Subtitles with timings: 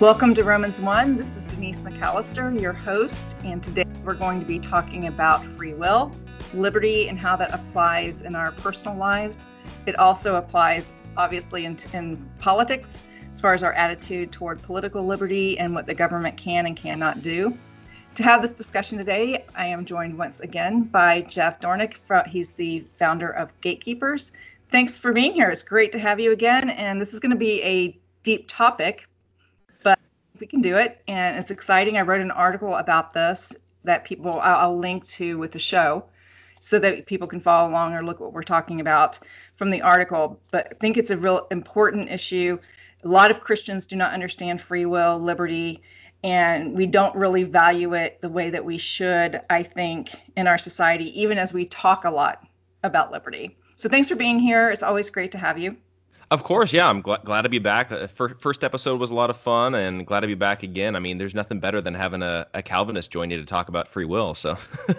[0.00, 1.18] Welcome to Romans 1.
[1.18, 5.74] This is Denise McAllister, your host, and today we're going to be talking about free
[5.74, 6.10] will,
[6.54, 9.46] liberty, and how that applies in our personal lives.
[9.84, 15.58] It also applies, obviously, in, in politics, as far as our attitude toward political liberty
[15.58, 17.58] and what the government can and cannot do.
[18.14, 21.98] To have this discussion today, I am joined once again by Jeff Dornik.
[22.26, 24.32] He's the founder of Gatekeepers.
[24.70, 25.50] Thanks for being here.
[25.50, 26.70] It's great to have you again.
[26.70, 29.06] And this is going to be a deep topic
[30.40, 31.96] we can do it, and it's exciting.
[31.96, 36.04] I wrote an article about this that people I'll, I'll link to with the show,
[36.60, 39.18] so that people can follow along or look what we're talking about
[39.56, 40.40] from the article.
[40.50, 42.58] But I think it's a real important issue.
[43.04, 45.82] A lot of Christians do not understand free will, liberty,
[46.22, 50.58] and we don't really value it the way that we should, I think, in our
[50.58, 52.46] society, even as we talk a lot
[52.82, 53.56] about liberty.
[53.76, 54.70] So thanks for being here.
[54.70, 55.76] It's always great to have you.
[56.30, 56.88] Of course, yeah.
[56.88, 57.90] I'm glad, glad to be back.
[57.90, 60.94] Uh, first episode was a lot of fun, and glad to be back again.
[60.94, 63.88] I mean, there's nothing better than having a, a Calvinist join you to talk about
[63.88, 64.36] free will.
[64.36, 64.56] So.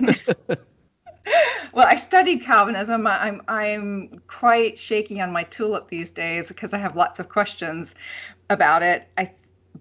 [1.74, 3.08] well, I studied Calvinism.
[3.08, 7.96] I'm I'm quite shaky on my tulip these days because I have lots of questions
[8.50, 9.08] about it.
[9.18, 9.32] I,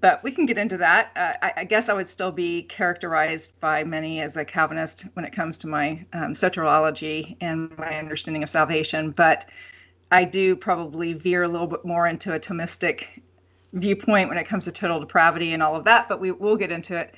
[0.01, 1.11] but we can get into that.
[1.17, 5.25] Uh, I, I, guess I would still be characterized by many as a Calvinist when
[5.25, 9.11] it comes to my um, soteriology and my understanding of salvation.
[9.11, 9.47] But
[10.11, 13.07] I do probably veer a little bit more into a Thomistic
[13.73, 16.73] viewpoint when it comes to total depravity and all of that, but we will get
[16.73, 17.15] into it.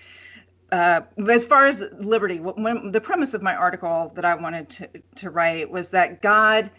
[0.71, 4.89] Uh, as far as liberty, when, the premise of my article that I wanted to,
[5.17, 6.71] to write was that God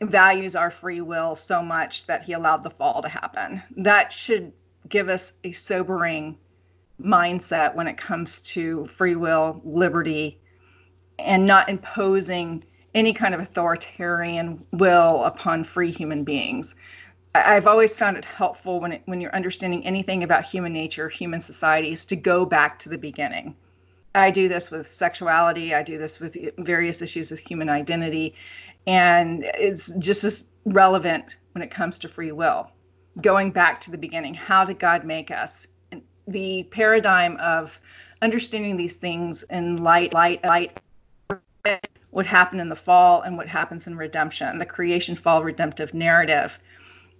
[0.00, 3.62] values our free will so much that he allowed the fall to happen.
[3.78, 4.52] That should
[4.88, 6.38] give us a sobering
[7.00, 10.38] mindset when it comes to free will, liberty,
[11.18, 16.74] and not imposing any kind of authoritarian will upon free human beings.
[17.34, 21.40] I've always found it helpful when it, when you're understanding anything about human nature, human
[21.40, 23.56] societies, to go back to the beginning.
[24.14, 25.74] I do this with sexuality.
[25.74, 28.36] I do this with various issues with human identity,
[28.86, 32.70] and it's just as relevant when it comes to free will.
[33.20, 35.66] Going back to the beginning, how did God make us?
[35.90, 37.80] And the paradigm of
[38.22, 40.78] understanding these things in light, light, light
[42.14, 44.60] what happened in the fall and what happens in redemption.
[44.60, 46.60] The creation fall redemptive narrative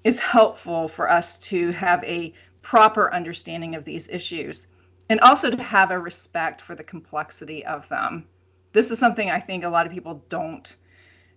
[0.05, 2.33] is helpful for us to have a
[2.63, 4.69] proper understanding of these issues
[5.11, 8.25] and also to have a respect for the complexity of them.
[8.73, 10.77] This is something I think a lot of people don't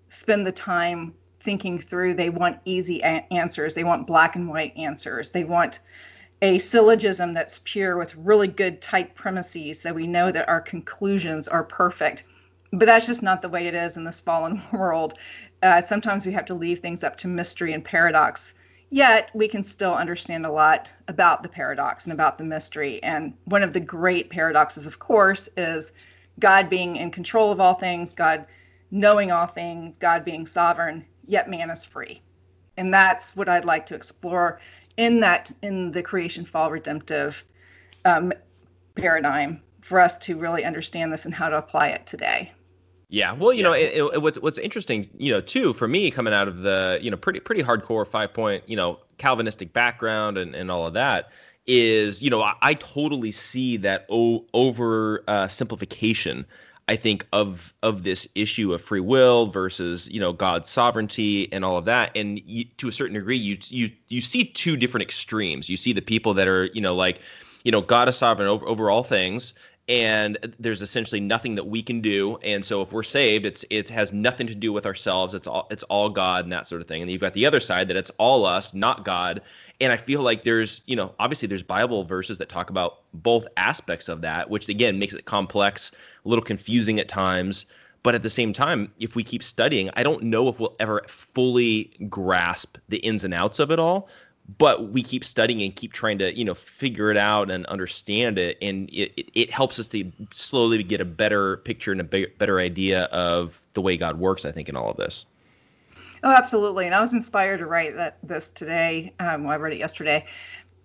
[0.08, 2.14] spend the time thinking through.
[2.14, 5.80] They want easy a- answers, they want black and white answers, they want
[6.44, 11.48] a syllogism that's pure with really good tight premises so we know that our conclusions
[11.48, 12.24] are perfect
[12.78, 15.16] but that's just not the way it is in this fallen world.
[15.64, 18.54] Uh, sometimes we have to leave things up to mystery and paradox.
[18.90, 23.04] Yet we can still understand a lot about the paradox and about the mystery.
[23.04, 25.92] And one of the great paradoxes, of course, is
[26.40, 28.46] God being in control of all things, God
[28.92, 32.22] knowing all things, God being sovereign, yet man is free.
[32.78, 34.60] And that's what I'd like to explore
[34.96, 37.44] in that in the creation fall redemptive
[38.06, 38.32] um,
[38.96, 42.52] paradigm for us to really understand this and how to apply it today.
[43.10, 43.64] Yeah, well, you yeah.
[43.64, 47.00] know, it, it, what's what's interesting, you know, too, for me coming out of the,
[47.02, 50.94] you know, pretty pretty hardcore five point, you know, Calvinistic background and, and all of
[50.94, 51.32] that
[51.66, 56.46] is, you know, I, I totally see that o- over uh, simplification
[56.90, 61.66] I think of of this issue of free will versus you know God's sovereignty and
[61.66, 65.04] all of that, and you, to a certain degree, you you you see two different
[65.04, 65.68] extremes.
[65.70, 67.20] You see the people that are you know like
[67.66, 69.54] you know God is sovereign over, over all things,
[69.88, 72.38] and there's essentially nothing that we can do.
[72.44, 75.34] And so if we're saved it's it has nothing to do with ourselves.
[75.34, 77.02] It's all it's all god and that sort of thing.
[77.02, 79.42] And you've got the other side that it's all us not god.
[79.80, 83.48] And i feel like there's you know obviously there's bible verses that talk about both
[83.56, 85.92] aspects of that which again makes it complex
[86.26, 87.66] a little confusing at times.
[88.04, 91.04] But at the same time if we keep studying i don't know if we'll ever
[91.08, 94.08] fully grasp the ins and outs of it all
[94.58, 98.38] but we keep studying and keep trying to you know figure it out and understand
[98.38, 98.58] it.
[98.62, 102.28] And it, it, it helps us to slowly get a better picture and a be-
[102.38, 105.26] better idea of the way god works i think in all of this.
[106.24, 106.86] Oh absolutely.
[106.86, 109.14] And i was inspired to write that this today.
[109.20, 110.26] Um, well, i read it yesterday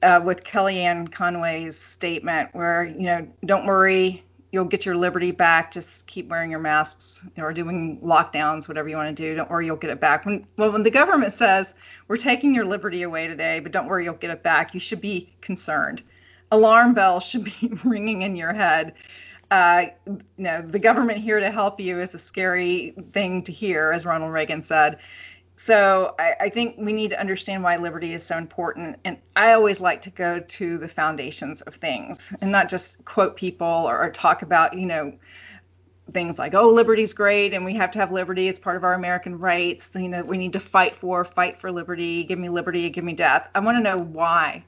[0.03, 5.73] uh, with kellyanne conway's statement where you know don't worry you'll get your liberty back.
[5.73, 9.77] Just keep wearing your masks or doing lockdowns, whatever you want to do, or you'll
[9.77, 10.25] get it back.
[10.25, 11.75] When well, when the government says
[12.07, 15.01] we're taking your liberty away today, but don't worry, you'll get it back, you should
[15.01, 16.03] be concerned.
[16.53, 18.93] Alarm bells should be ringing in your head.
[19.51, 23.93] Uh, you know, the government here to help you is a scary thing to hear,
[23.93, 24.99] as Ronald Reagan said
[25.65, 28.99] so I, I, think we need to understand why liberty is so important.
[29.05, 33.37] And I always like to go to the foundations of things and not just quote
[33.37, 35.13] people or, or talk about, you know,
[36.11, 38.49] things like, oh, liberty's great and we have to have liberty.
[38.49, 39.93] It's part of our American rights.
[39.95, 42.25] You know, we need to fight for, fight for liberty.
[42.25, 43.49] Give me liberty, give me death.
[43.55, 44.65] I want to know why.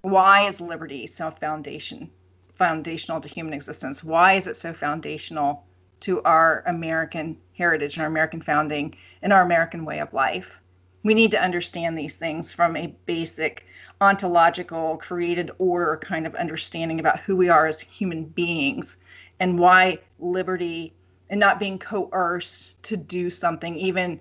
[0.00, 2.10] Why is liberty so foundation
[2.56, 4.02] foundational to human existence?
[4.02, 5.62] Why is it so foundational
[6.00, 10.60] to our American heritage and our American founding and our American way of life.
[11.04, 13.66] We need to understand these things from a basic
[14.00, 18.96] ontological, created order kind of understanding about who we are as human beings
[19.40, 20.92] and why liberty
[21.30, 24.20] and not being coerced to do something, even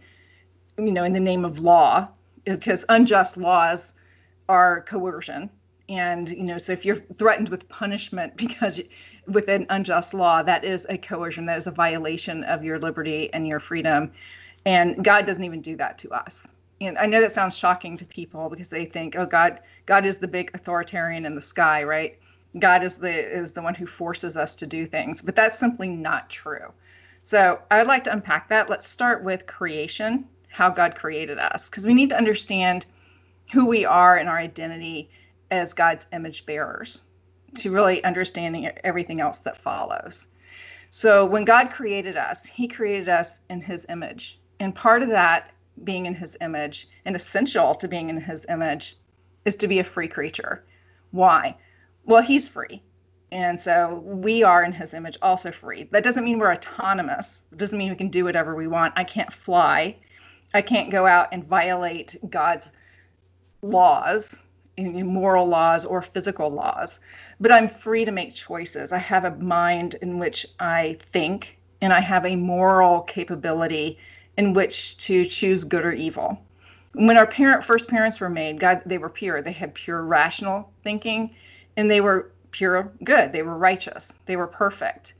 [0.77, 2.07] you know, in the name of law,
[2.45, 3.93] because unjust laws
[4.49, 5.49] are coercion.
[5.89, 8.81] And you know, so if you're threatened with punishment because
[9.27, 13.31] with an unjust law, that is a coercion, that is a violation of your liberty
[13.33, 14.11] and your freedom.
[14.65, 16.43] And God doesn't even do that to us.
[16.79, 20.17] And I know that sounds shocking to people because they think, oh, God, God is
[20.17, 22.17] the big authoritarian in the sky, right?
[22.59, 25.87] God is the is the one who forces us to do things, but that's simply
[25.87, 26.73] not true.
[27.23, 28.69] So I would like to unpack that.
[28.69, 32.85] Let's start with creation, how God created us, because we need to understand
[33.53, 35.09] who we are and our identity
[35.49, 37.03] as God's image bearers
[37.55, 40.27] to really understanding everything else that follows.
[40.89, 44.39] So when God created us, he created us in his image.
[44.61, 45.49] And part of that
[45.83, 48.95] being in his image and essential to being in his image
[49.43, 50.63] is to be a free creature.
[51.09, 51.57] Why?
[52.05, 52.83] Well, he's free.
[53.31, 55.89] And so we are in his image also free.
[55.91, 57.41] That doesn't mean we're autonomous.
[57.51, 58.93] It doesn't mean we can do whatever we want.
[58.95, 59.95] I can't fly.
[60.53, 62.71] I can't go out and violate God's
[63.63, 64.43] laws
[64.77, 66.99] moral laws or physical laws,
[67.39, 68.91] but I'm free to make choices.
[68.91, 73.99] I have a mind in which I think, and I have a moral capability
[74.37, 76.41] in which to choose good or evil.
[76.93, 79.41] When our parent first parents were made, God, they were pure.
[79.41, 81.35] They had pure rational thinking,
[81.77, 83.31] and they were pure good.
[83.31, 84.13] They were righteous.
[84.25, 85.13] They were perfect,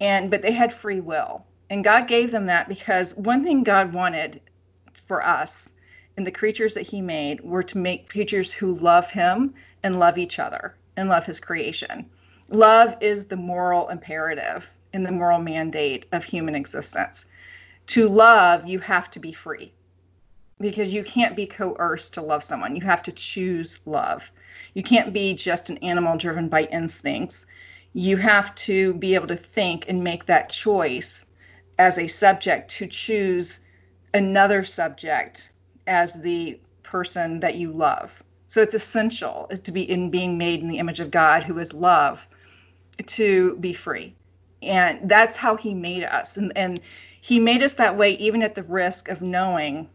[0.00, 3.92] and but they had free will, and God gave them that because one thing God
[3.92, 4.40] wanted
[5.06, 5.72] for us
[6.16, 10.18] and the creatures that he made were to make creatures who love him and love
[10.18, 12.08] each other and love his creation.
[12.48, 17.26] Love is the moral imperative and the moral mandate of human existence.
[17.88, 19.72] To love, you have to be free
[20.60, 22.76] because you can't be coerced to love someone.
[22.76, 24.30] You have to choose love.
[24.74, 27.46] You can't be just an animal driven by instincts.
[27.92, 31.26] You have to be able to think and make that choice
[31.78, 33.60] as a subject to choose
[34.12, 35.52] another subject
[35.86, 38.22] as the person that you love.
[38.48, 41.72] So it's essential to be in being made in the image of God, who is
[41.72, 42.26] love,
[43.06, 44.14] to be free.
[44.62, 46.36] And that's how he made us.
[46.36, 46.80] And, and
[47.24, 49.88] he made us that way, even at the risk of knowing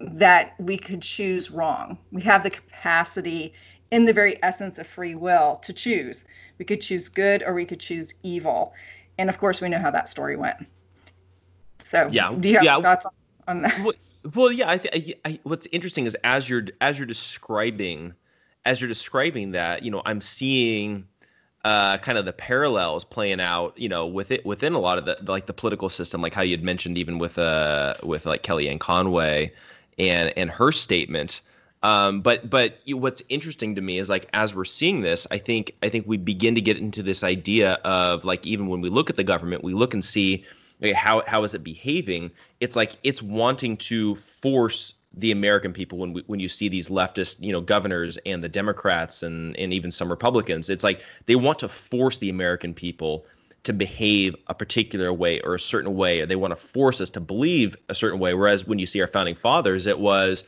[0.00, 1.96] that we could choose wrong.
[2.10, 3.52] We have the capacity
[3.92, 6.24] in the very essence of free will to choose.
[6.58, 8.74] We could choose good or we could choose evil.
[9.16, 10.66] And of course, we know how that story went.
[11.82, 12.80] So, yeah, do you have yeah.
[12.80, 13.12] thoughts on
[13.46, 13.80] on that.
[13.84, 13.92] Well,
[14.34, 14.68] well yeah.
[14.68, 18.12] I, th- I, I, what's interesting is as you're as you're describing,
[18.64, 21.06] as you're describing that, you know, I'm seeing.
[21.66, 25.04] Uh, kind of the parallels playing out, you know, with it within a lot of
[25.04, 28.44] the like the political system, like how you had mentioned, even with uh with like
[28.44, 29.52] Kellyanne Conway,
[29.98, 31.40] and and her statement.
[31.82, 35.74] Um, but but what's interesting to me is like as we're seeing this, I think
[35.82, 39.10] I think we begin to get into this idea of like even when we look
[39.10, 40.44] at the government, we look and see
[40.94, 42.30] how how is it behaving?
[42.60, 46.88] It's like it's wanting to force the American people when we, when you see these
[46.88, 51.36] leftist you know governors and the Democrats and and even some Republicans, it's like they
[51.36, 53.26] want to force the American people
[53.64, 57.10] to behave a particular way or a certain way, or they want to force us
[57.10, 58.32] to believe a certain way.
[58.32, 60.44] Whereas when you see our founding fathers, it was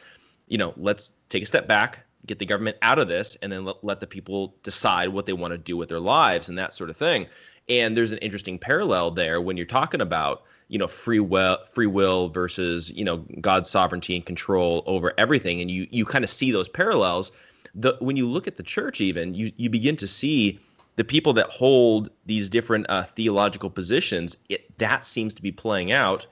[0.49, 3.65] you know, let's take a step back, get the government out of this, and then
[3.65, 6.75] let, let the people decide what they want to do with their lives and that
[6.75, 7.27] sort of thing.
[7.69, 11.87] And there's an interesting parallel there when you're talking about, you know, free will, free
[11.87, 15.61] will versus, you know, God's sovereignty and control over everything.
[15.61, 17.33] And you you kind of see those parallels.
[17.75, 20.61] The when you look at the church, even you you begin to see
[20.97, 24.37] the people that hold these different uh, theological positions.
[24.49, 26.27] It that seems to be playing out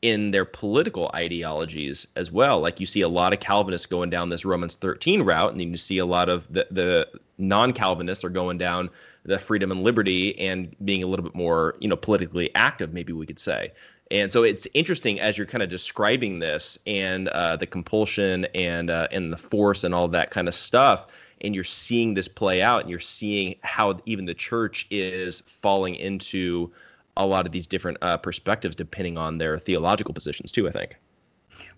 [0.00, 2.60] in their political ideologies as well.
[2.60, 5.70] Like you see a lot of Calvinists going down this Romans 13 route, and then
[5.70, 8.90] you see a lot of the, the non-Calvinists are going down
[9.28, 13.12] the freedom and liberty and being a little bit more, you know, politically active, maybe
[13.12, 13.72] we could say.
[14.10, 18.88] And so it's interesting as you're kind of describing this and uh, the compulsion and
[18.88, 21.06] uh, and the force and all that kind of stuff,
[21.42, 25.94] and you're seeing this play out, and you're seeing how even the church is falling
[25.94, 26.72] into
[27.18, 30.66] a lot of these different uh, perspectives depending on their theological positions too.
[30.66, 30.96] I think.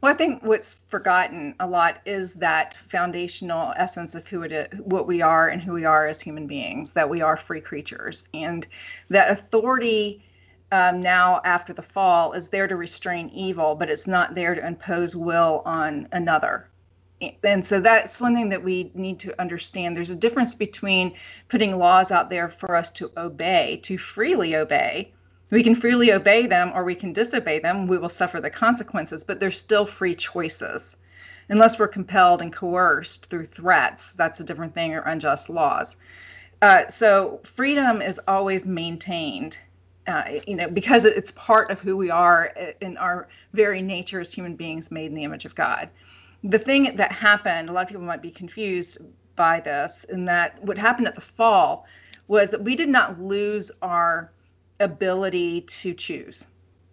[0.00, 4.68] Well, I think what's forgotten a lot is that foundational essence of who it is,
[4.80, 6.92] what we are, and who we are as human beings.
[6.92, 8.66] That we are free creatures, and
[9.08, 10.24] that authority
[10.72, 14.66] um, now after the fall is there to restrain evil, but it's not there to
[14.66, 16.68] impose will on another.
[17.44, 19.94] And so that's one thing that we need to understand.
[19.94, 21.16] There's a difference between
[21.48, 25.12] putting laws out there for us to obey, to freely obey,
[25.50, 27.86] we can freely obey them or we can disobey them.
[27.86, 30.96] We will suffer the consequences, but they're still free choices.
[31.48, 35.96] Unless we're compelled and coerced through threats, that's a different thing, or unjust laws.
[36.62, 39.58] Uh, so freedom is always maintained,
[40.06, 44.32] uh, you know, because it's part of who we are in our very nature as
[44.32, 45.88] human beings made in the image of God.
[46.44, 48.98] The thing that happened, a lot of people might be confused
[49.34, 51.86] by this, and that what happened at the fall
[52.28, 54.30] was that we did not lose our
[54.80, 56.46] ability to choose.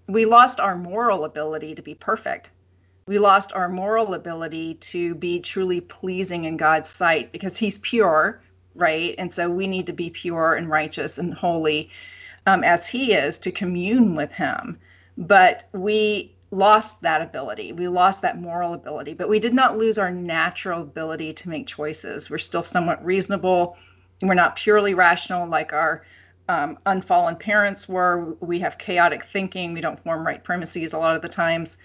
[0.08, 2.51] We lost our moral ability to be perfect.
[3.08, 8.41] We lost our moral ability to be truly pleasing in God's sight because He's pure,
[8.75, 9.15] right?
[9.17, 11.89] And so we need to be pure and righteous and holy
[12.46, 14.77] um, as He is to commune with Him.
[15.17, 17.74] But we lost that ability.
[17.74, 21.67] We lost that moral ability, but we did not lose our natural ability to make
[21.67, 22.29] choices.
[22.29, 23.77] We're still somewhat reasonable.
[24.22, 26.03] We're not purely rational like our
[26.50, 28.36] um, unfallen parents were.
[28.39, 29.74] We have chaotic thinking.
[29.74, 31.77] We don't form right premises a lot of the times.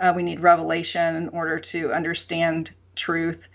[0.00, 3.48] Uh, we need revelation in order to understand truth.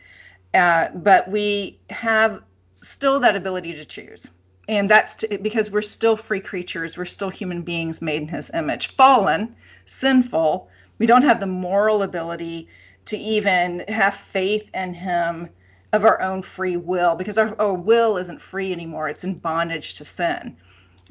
[0.53, 2.41] Uh, but we have
[2.81, 4.27] still that ability to choose.
[4.67, 6.97] And that's to, because we're still free creatures.
[6.97, 8.87] We're still human beings made in his image.
[8.87, 10.69] Fallen, sinful.
[10.97, 12.67] We don't have the moral ability
[13.05, 15.49] to even have faith in him
[15.93, 19.93] of our own free will because our, our will isn't free anymore it's in bondage
[19.95, 20.55] to sin.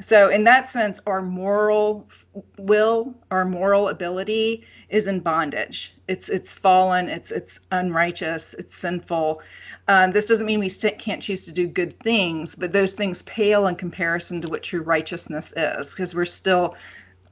[0.00, 2.08] So in that sense our moral
[2.56, 5.94] will our moral ability is in bondage.
[6.08, 9.42] It's it's fallen it's it's unrighteous it's sinful.
[9.88, 13.66] Um, this doesn't mean we can't choose to do good things but those things pale
[13.66, 16.76] in comparison to what true righteousness is because we're still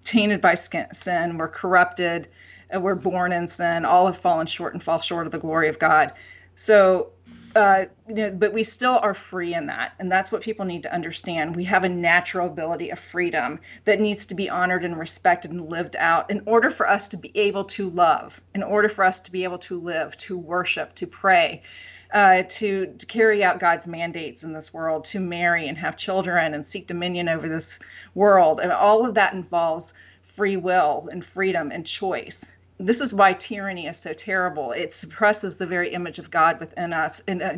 [0.05, 2.29] tainted by sin we're corrupted
[2.71, 5.69] and we're born in sin all have fallen short and fall short of the glory
[5.69, 6.13] of god.
[6.55, 7.13] So
[7.57, 9.93] uh, you know, but we still are free in that.
[9.99, 11.57] And that's what people need to understand.
[11.57, 15.69] We have a natural ability of freedom that needs to be honored and respected and
[15.69, 19.21] lived out in order for us to be able to love, in order for us
[19.23, 21.63] to be able to live, to worship, to pray.
[22.11, 26.55] Uh, to, to carry out God's mandates in this world, to marry and have children
[26.55, 27.79] and seek dominion over this
[28.15, 28.61] world.
[28.61, 33.87] And all of that involves free will and freedom and choice this is why tyranny
[33.87, 34.73] is so terrible.
[34.73, 37.55] It suppresses the very image of God within us and uh,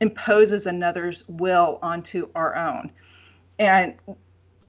[0.00, 2.90] imposes another's will onto our own.
[3.58, 3.94] And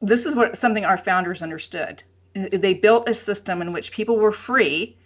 [0.01, 2.03] this is what something our founders understood.
[2.33, 4.97] They built a system in which people were free,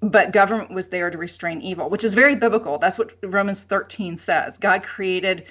[0.00, 2.78] but government was there to restrain evil, which is very biblical.
[2.78, 4.56] That's what Romans 13 says.
[4.56, 5.44] God created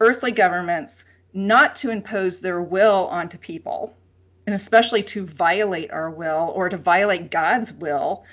[0.00, 3.96] earthly governments not to impose their will onto people,
[4.46, 8.24] and especially to violate our will or to violate God's will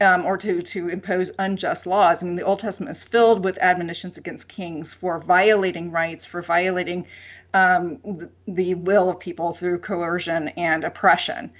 [0.00, 2.22] um, or to to impose unjust laws.
[2.22, 6.42] I mean, the Old Testament is filled with admonitions against kings for violating rights, for
[6.42, 7.06] violating
[7.54, 11.50] um, the, the, will of people through coercion and oppression.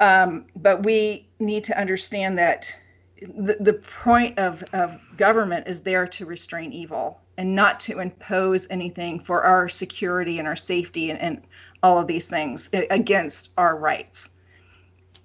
[0.00, 2.76] Um, but we need to understand that
[3.20, 8.66] the, the point of, of government is there to restrain evil and not to impose
[8.70, 11.42] anything for our security and our safety and, and
[11.84, 14.30] all of these things against our rights.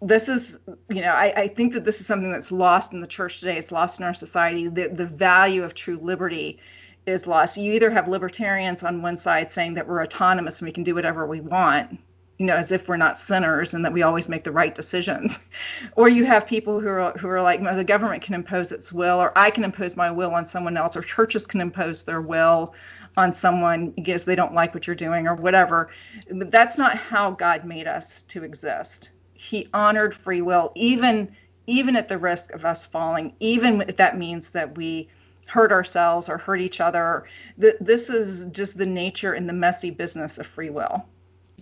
[0.01, 0.57] This is
[0.89, 3.57] you know I, I, think that this is something that's lost in the church today.
[3.57, 4.67] It's lost in our society.
[4.67, 6.59] The, the value of true liberty
[7.05, 7.55] is lost.
[7.55, 10.95] You either have libertarians on one side saying that we're autonomous and we can do
[10.95, 11.97] whatever we want
[12.39, 15.39] you know as if we're not sinners and that we always make the right decisions
[15.95, 19.19] or you have people who are who are like the government can impose its will
[19.19, 22.73] or i can impose my will on someone else or churches can impose their will
[23.17, 25.89] on someone because they don't like what you're doing or whatever
[26.29, 31.29] that's not how god made us to exist he honored free will even
[31.67, 35.07] even at the risk of us falling even if that means that we
[35.45, 37.25] hurt ourselves or hurt each other
[37.57, 41.03] this is just the nature and the messy business of free will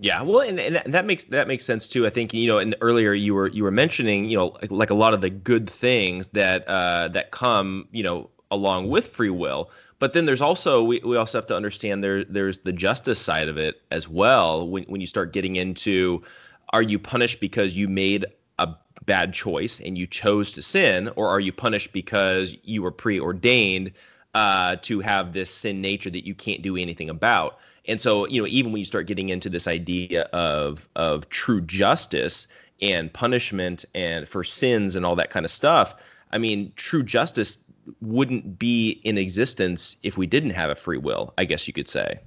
[0.01, 2.05] yeah, well, and, and that makes that makes sense too.
[2.05, 4.89] I think you know, and earlier you were you were mentioning you know like, like
[4.89, 9.29] a lot of the good things that uh, that come you know along with free
[9.29, 9.71] will.
[9.99, 13.47] But then there's also we, we also have to understand there there's the justice side
[13.47, 14.67] of it as well.
[14.67, 16.23] When when you start getting into
[16.69, 18.25] are you punished because you made
[18.59, 18.75] a
[19.05, 23.93] bad choice and you chose to sin, or are you punished because you were preordained
[24.33, 27.57] uh, to have this sin nature that you can't do anything about?
[27.87, 31.61] And so, you know, even when you start getting into this idea of of true
[31.61, 32.47] justice
[32.81, 35.95] and punishment and for sins and all that kind of stuff,
[36.31, 37.57] I mean, true justice
[38.01, 41.87] wouldn't be in existence if we didn't have a free will, I guess you could
[41.87, 42.19] say.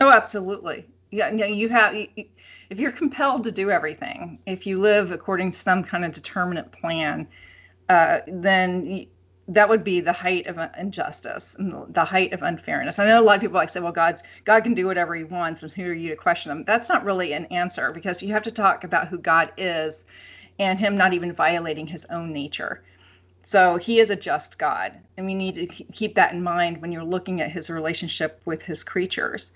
[0.00, 5.52] Oh, absolutely yeah, you have if you're compelled to do everything, if you live according
[5.52, 7.26] to some kind of determinate plan,
[7.88, 9.06] uh, then
[9.48, 12.98] that would be the height of injustice and the height of unfairness.
[12.98, 15.24] I know a lot of people like say, well, God's God can do whatever He
[15.24, 16.64] wants, and who are you to question Him?
[16.64, 20.04] That's not really an answer because you have to talk about who God is,
[20.58, 22.82] and Him not even violating His own nature.
[23.48, 26.92] So He is a just God, and we need to keep that in mind when
[26.92, 29.52] you're looking at His relationship with His creatures.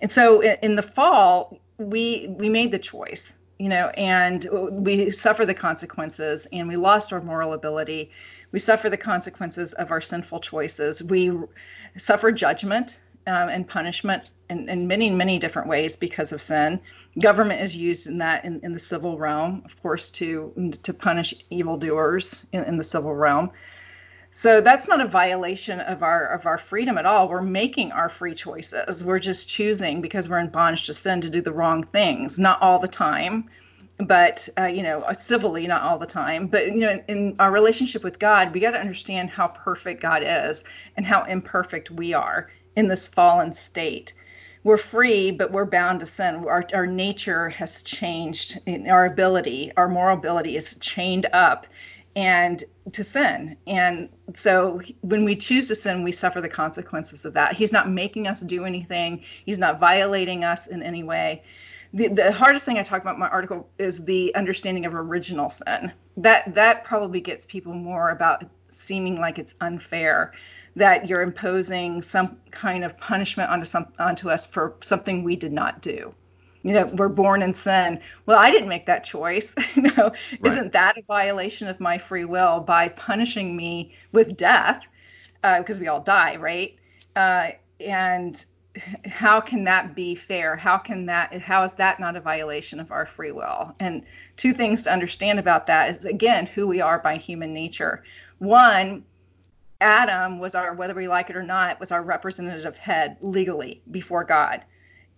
[0.00, 4.46] And so in, the fall we we made the choice you know and
[4.84, 8.12] we suffer the consequences and we lost our moral ability.
[8.52, 11.02] We suffer the consequences of our sinful choices.
[11.02, 11.32] We
[11.96, 16.80] suffer judgment um, and punishment in, in many many different ways because of sin
[17.20, 21.34] government is used in that in, in the civil realm of course to to punish
[21.50, 23.50] evildoers in, in the civil realm
[24.34, 27.28] so that's not a violation of our of our freedom at all.
[27.28, 29.04] We're making our free choices.
[29.04, 32.38] We're just choosing because we're in bondage to sin to do the wrong things.
[32.38, 33.50] Not all the time,
[33.98, 36.46] but uh, you know, civilly, not all the time.
[36.46, 40.00] But you know, in, in our relationship with God, we got to understand how perfect
[40.00, 40.64] God is
[40.96, 44.14] and how imperfect we are in this fallen state.
[44.64, 46.36] We're free, but we're bound to sin.
[46.46, 48.60] Our, our nature has changed.
[48.88, 51.66] Our ability, our moral ability is chained up
[52.14, 53.56] and to sin.
[53.66, 57.54] And so when we choose to sin, we suffer the consequences of that.
[57.54, 61.42] He's not making us do anything, He's not violating us in any way.
[61.94, 65.48] The, the hardest thing I talk about in my article is the understanding of original
[65.50, 65.92] sin.
[66.16, 70.32] That that probably gets people more about seeming like it's unfair
[70.76, 75.52] that you're imposing some kind of punishment onto some onto us for something we did
[75.52, 76.14] not do.
[76.62, 78.00] You know we're born in sin.
[78.26, 80.12] Well i didn't make that choice you know.
[80.40, 80.40] Right.
[80.44, 84.86] isn't that a violation of my free will by punishing me with death
[85.42, 86.76] because uh, we all die right?
[87.16, 88.44] Uh, and
[89.06, 90.56] how can that be fair?
[90.56, 93.74] How can that how is that not a violation of our free will?
[93.80, 94.02] And
[94.36, 98.02] two things to understand about that is again who we are by human nature.
[98.38, 99.04] One
[99.82, 104.24] adam was our whether we like it or not was our representative head legally before
[104.24, 104.64] god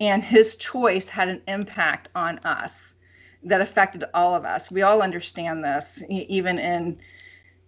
[0.01, 2.95] and his choice had an impact on us
[3.45, 4.71] that affected all of us.
[4.71, 6.99] We all understand this, even in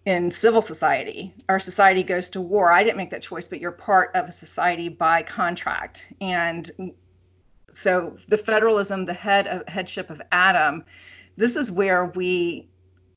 [0.05, 1.35] in civil society.
[1.49, 2.71] Our society goes to war.
[2.71, 6.13] I didn't make that choice, but you're part of a society by contract.
[6.21, 6.93] And
[7.73, 10.85] so the federalism, the head of headship of Adam,
[11.37, 12.69] this is where we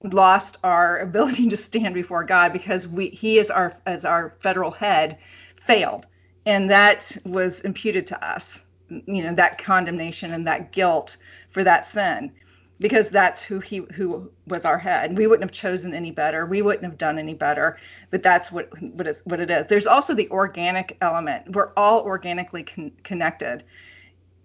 [0.04, 4.72] lost our ability to stand before God because we he is our as our federal
[4.72, 5.18] head
[5.56, 6.06] failed.
[6.46, 11.18] And that was imputed to us you know that condemnation and that guilt
[11.50, 12.32] for that sin
[12.80, 15.18] because that's who he who was our head.
[15.18, 16.46] We wouldn't have chosen any better.
[16.46, 17.78] We wouldn't have done any better
[18.10, 19.68] but that's what what is what it is.
[19.68, 21.54] There's also the organic element.
[21.56, 23.64] We're all organically con- connected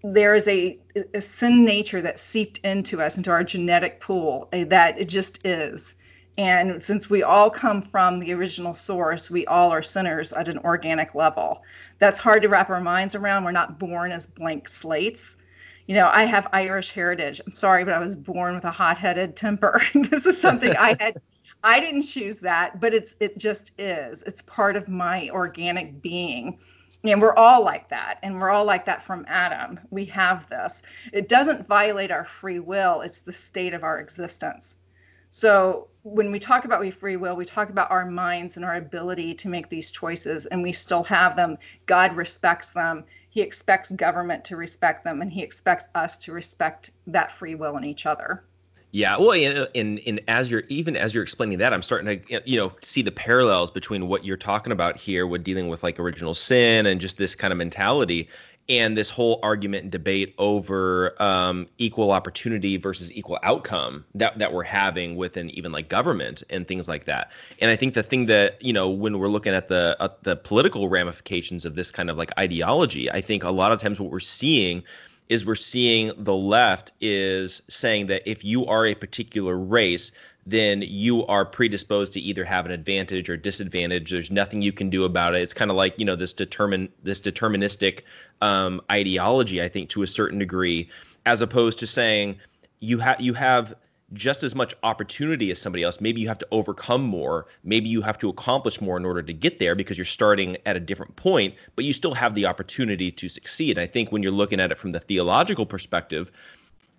[0.05, 0.79] there is a,
[1.15, 5.45] a sin nature that seeped into us into our genetic pool eh, that it just
[5.47, 5.95] is
[6.37, 10.59] and since we all come from the original source, we all are sinners at an
[10.59, 11.63] organic level.
[11.99, 13.45] That's hard to wrap our minds around.
[13.45, 15.37] We're not born as blank slates.
[15.87, 17.41] You know, I have Irish heritage.
[17.47, 19.81] I'm sorry, but I was born with a hot-headed temper.
[19.95, 21.21] this is something I had
[21.63, 24.23] I didn't choose that, but it's it just is.
[24.27, 26.59] It's part of my organic being.
[27.03, 28.19] And we're all like that.
[28.23, 29.81] And we're all like that from Adam.
[29.91, 30.83] We have this.
[31.13, 34.77] It doesn't violate our free will, it's the state of our existence.
[35.31, 38.77] So when we talk about we free will, we talk about our minds and our
[38.77, 41.59] ability to make these choices, and we still have them.
[41.87, 43.05] God respects them.
[43.31, 47.77] He expects government to respect them, and he expects us to respect that free will
[47.77, 48.45] in each other.
[48.95, 52.43] Yeah, well, and, and and as you're even as you're explaining that, I'm starting to
[52.49, 55.99] you know see the parallels between what you're talking about here with dealing with like
[55.99, 58.29] original sin and just this kind of mentality,
[58.69, 64.53] and this whole argument and debate over um, equal opportunity versus equal outcome that that
[64.53, 67.33] we're having within even like government and things like that.
[67.61, 70.37] And I think the thing that you know when we're looking at the uh, the
[70.37, 74.13] political ramifications of this kind of like ideology, I think a lot of times what
[74.13, 74.85] we're seeing
[75.29, 80.13] is we're seeing the left is saying that if you are a particular race,
[80.47, 84.11] then you are predisposed to either have an advantage or disadvantage.
[84.11, 85.41] There's nothing you can do about it.
[85.41, 88.03] It's kind of like you know this determine this deterministic
[88.43, 90.91] um, ideology, I think, to a certain degree,
[91.25, 92.41] as opposed to saying
[92.81, 93.75] you have you have
[94.15, 96.01] just as much opportunity as somebody else.
[96.01, 97.47] Maybe you have to overcome more.
[97.63, 100.77] Maybe you have to accomplish more in order to get there because you're starting at
[100.77, 103.79] a different point, but you still have the opportunity to succeed.
[103.79, 106.31] I think when you're looking at it from the theological perspective,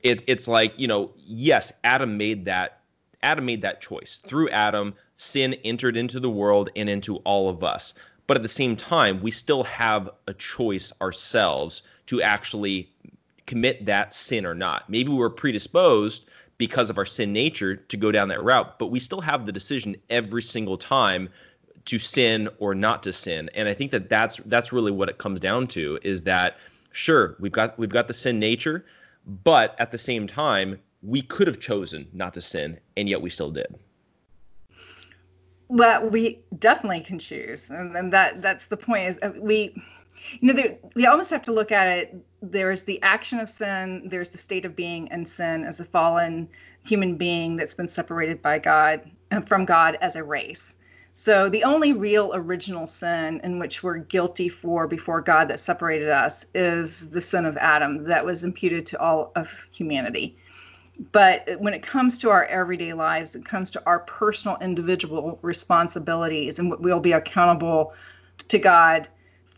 [0.04, 2.82] it, it's like, you know, yes, Adam made that
[3.23, 4.19] Adam made that choice.
[4.28, 7.95] Through Adam, sin entered into the world and into all of us.
[8.28, 12.89] But at the same time, we still have a choice ourselves to actually
[13.45, 14.89] commit that sin or not.
[14.89, 18.99] Maybe we're predisposed because of our sin nature to go down that route, but we
[18.99, 21.29] still have the decision every single time
[21.85, 23.49] to sin or not to sin.
[23.53, 26.57] And I think that that's that's really what it comes down to is that
[26.91, 28.85] sure, we've got we've got the sin nature,
[29.25, 33.29] but at the same time, we could have chosen not to sin and yet we
[33.29, 33.75] still did.
[35.67, 37.69] Well, we definitely can choose.
[37.69, 39.75] And, and that that's the point is uh, we
[40.39, 42.15] you know, we almost have to look at it.
[42.41, 46.47] There's the action of sin, there's the state of being in sin as a fallen
[46.83, 49.09] human being that's been separated by God
[49.45, 50.75] from God as a race.
[51.17, 56.09] So the only real original sin in which we're guilty for before God that separated
[56.09, 60.38] us is the sin of Adam that was imputed to all of humanity.
[61.11, 66.59] But when it comes to our everyday lives, it comes to our personal individual responsibilities
[66.59, 67.93] and what we'll be accountable
[68.49, 69.07] to God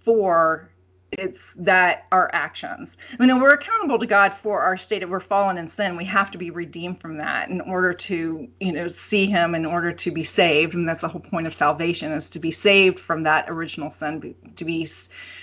[0.08, 0.70] for
[1.12, 2.96] it's that our actions.
[3.20, 5.98] I mean, we're accountable to God for our state of we're fallen in sin.
[5.98, 9.66] We have to be redeemed from that in order to, you know, see Him, in
[9.66, 10.76] order to be saved.
[10.76, 14.34] And that's the whole point of salvation is to be saved from that original sin,
[14.56, 14.88] to be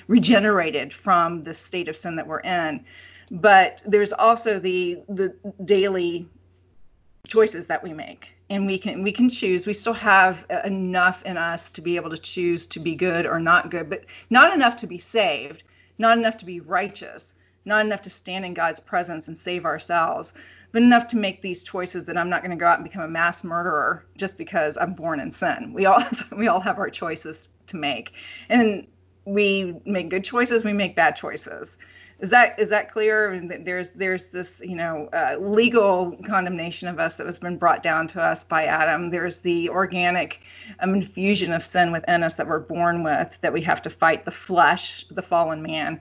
[0.08, 2.82] regenerated from the state of sin that we're in.
[3.30, 6.26] But there's also the the daily
[7.26, 9.66] choices that we make and we can we can choose.
[9.66, 13.40] We still have enough in us to be able to choose to be good or
[13.40, 15.64] not good but not enough to be saved
[15.98, 20.34] not enough to be righteous not enough to stand in god's presence and save ourselves
[20.72, 23.02] but enough to make these choices that i'm not going to go out and become
[23.02, 25.72] a mass murderer just because i'm born in sin.
[25.72, 26.02] We all
[26.36, 28.12] we all have our choices to make.
[28.48, 28.86] And
[29.24, 31.78] we make good choices we make bad choices
[32.24, 33.38] is that is that clear?
[33.60, 38.06] There's there's this you know uh, legal condemnation of us that has been brought down
[38.08, 39.10] to us by Adam.
[39.10, 40.40] There's the organic
[40.80, 44.24] um, infusion of sin within us that we're born with that we have to fight
[44.24, 46.00] the flesh, the fallen man.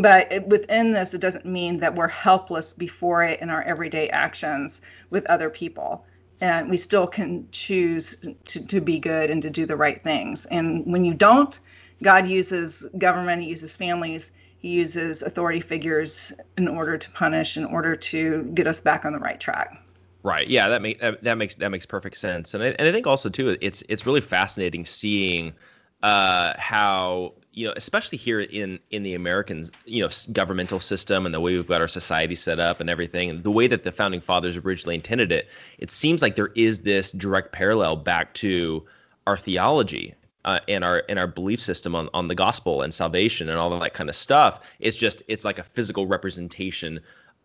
[0.00, 4.80] But within this, it doesn't mean that we're helpless before it in our everyday actions
[5.10, 6.06] with other people
[6.40, 10.46] and we still can choose to, to be good and to do the right things.
[10.46, 11.60] And when you don't,
[12.02, 17.64] God uses government, He uses families, he uses authority figures in order to punish, in
[17.64, 19.82] order to get us back on the right track.
[20.22, 20.46] Right.
[20.48, 20.68] Yeah.
[20.68, 22.52] That makes that makes that makes perfect sense.
[22.52, 25.54] And I, and I think also too, it's it's really fascinating seeing
[26.02, 31.34] uh, how you know, especially here in in the American you know governmental system and
[31.34, 33.92] the way we've got our society set up and everything, and the way that the
[33.92, 38.84] founding fathers originally intended it, it seems like there is this direct parallel back to
[39.26, 43.48] our theology uh, and our and our belief system on on the gospel and salvation
[43.48, 44.60] and all of that kind of stuff.
[44.78, 47.00] It's just it's like a physical representation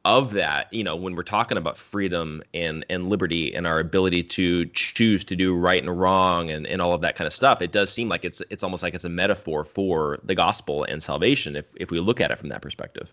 [0.05, 0.71] of that.
[0.71, 5.25] You know, when we're talking about freedom and and liberty and our ability to choose
[5.25, 7.91] to do right and wrong and and all of that kind of stuff, it does
[7.91, 11.73] seem like it's it's almost like it's a metaphor for the gospel and salvation if
[11.77, 13.11] if we look at it from that perspective.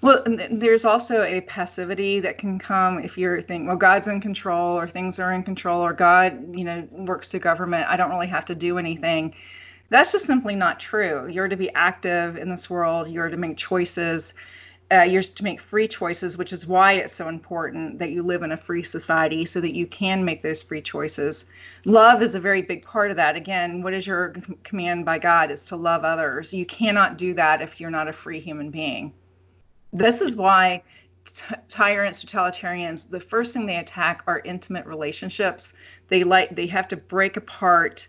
[0.00, 4.78] Well, there's also a passivity that can come if you're thinking, well, God's in control
[4.78, 7.86] or things are in control or God, you know, works through government.
[7.88, 9.34] I don't really have to do anything.
[9.90, 11.28] That's just simply not true.
[11.28, 13.10] You're to be active in this world.
[13.10, 14.34] You're to make choices.
[14.90, 18.42] uh, you're to make free choices, which is why it's so important that you live
[18.42, 21.46] in a free society so that you can make those free choices.
[21.84, 23.36] Love is a very big part of that.
[23.36, 25.50] Again, what is your command by God?
[25.50, 26.54] Is to love others.
[26.54, 29.12] You cannot do that if you're not a free human being.
[29.92, 30.82] This is why
[31.24, 35.72] t- tyrants, totalitarians, the first thing they attack are intimate relationships.
[36.08, 38.08] They like they have to break apart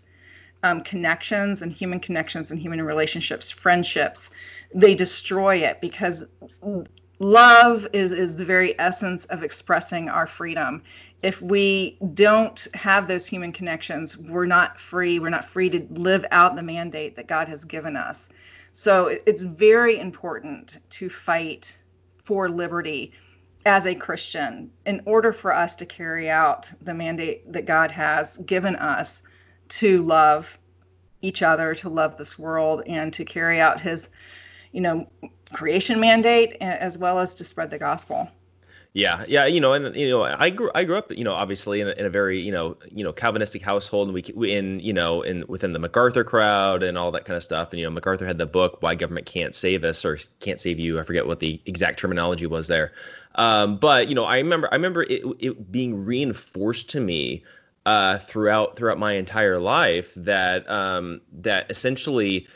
[0.62, 4.30] um, connections and human connections and human relationships, friendships.
[4.74, 6.24] They destroy it because
[7.18, 10.82] love is is the very essence of expressing our freedom.
[11.22, 15.18] If we don't have those human connections we're not free.
[15.18, 18.28] We're not free to live out the mandate that god has given us
[18.72, 21.76] so it's very important to fight
[22.24, 23.12] for liberty
[23.66, 28.38] as a christian in order for us to carry out the mandate that god has
[28.38, 29.22] given us
[29.68, 30.58] to love
[31.22, 34.08] each other to love this world and to carry out his
[34.72, 35.08] you know,
[35.52, 38.30] creation mandate as well as to spread the gospel.
[38.92, 41.80] Yeah, yeah, you know, and you know, I grew, I grew up, you know, obviously
[41.80, 44.80] in a, in a very, you know, you know, Calvinistic household, and we, we in,
[44.80, 47.70] you know, in within the MacArthur crowd and all that kind of stuff.
[47.70, 50.80] And you know, MacArthur had the book "Why Government Can't Save Us" or "Can't Save
[50.80, 52.90] You." I forget what the exact terminology was there.
[53.36, 57.44] Um, but you know, I remember, I remember it, it being reinforced to me
[57.86, 62.48] uh, throughout throughout my entire life that um, that essentially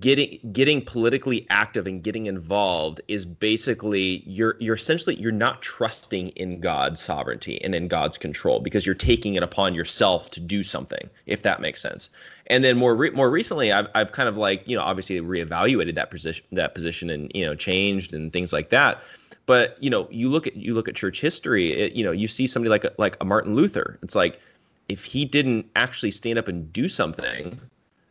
[0.00, 6.28] getting getting politically active and getting involved is basically you're you're essentially you're not trusting
[6.30, 10.62] in God's sovereignty and in God's control because you're taking it upon yourself to do
[10.62, 12.08] something if that makes sense.
[12.46, 15.96] And then more re- more recently I've I've kind of like, you know, obviously reevaluated
[15.96, 19.02] that position that position and, you know, changed and things like that.
[19.44, 22.26] But, you know, you look at you look at church history, it, you know, you
[22.26, 23.98] see somebody like a, like a Martin Luther.
[24.02, 24.40] It's like
[24.88, 27.60] if he didn't actually stand up and do something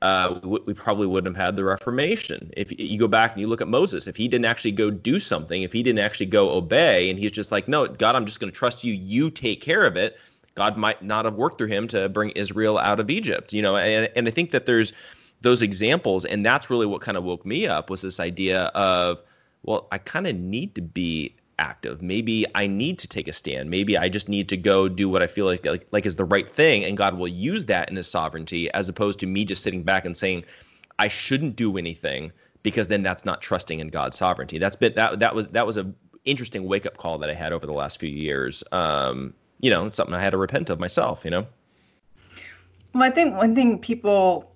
[0.04, 2.52] uh, we, we, probably wouldn't have had the Reformation.
[2.58, 5.18] If you go back and you look at Moses, if he didn't actually go do
[5.18, 8.42] something, if he didn't actually go obey, and he's just like, no, God, I'm just
[8.42, 10.20] going to trust you, you take care of it,
[10.56, 13.54] God might not have worked through him to bring Israel out of Egypt.
[13.54, 14.92] You know, and, and I think that there's
[15.40, 19.22] those examples, and that's really what kind of woke me up was this idea of,
[19.64, 22.02] well, I kind of need to be active.
[22.02, 23.70] Maybe I need to take a stand.
[23.70, 26.26] Maybe I just need to go do what I feel like, like like is the
[26.26, 29.64] right thing, and God will use that in His sovereignty, as opposed to me just
[29.64, 30.46] sitting back and saying,
[30.98, 32.32] I shouldn't do anything
[32.64, 34.58] because then that's not trusting in God's sovereignty.
[34.58, 35.92] That's been that that was that was a
[36.26, 38.64] interesting wake up call that I had over the last few years.
[38.72, 41.26] Um, you know, it's something I had to repent of myself.
[41.26, 41.48] You know.
[42.94, 44.52] Well, I think one thing people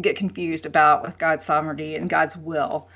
[0.00, 2.88] get confused about with God's sovereignty and God's will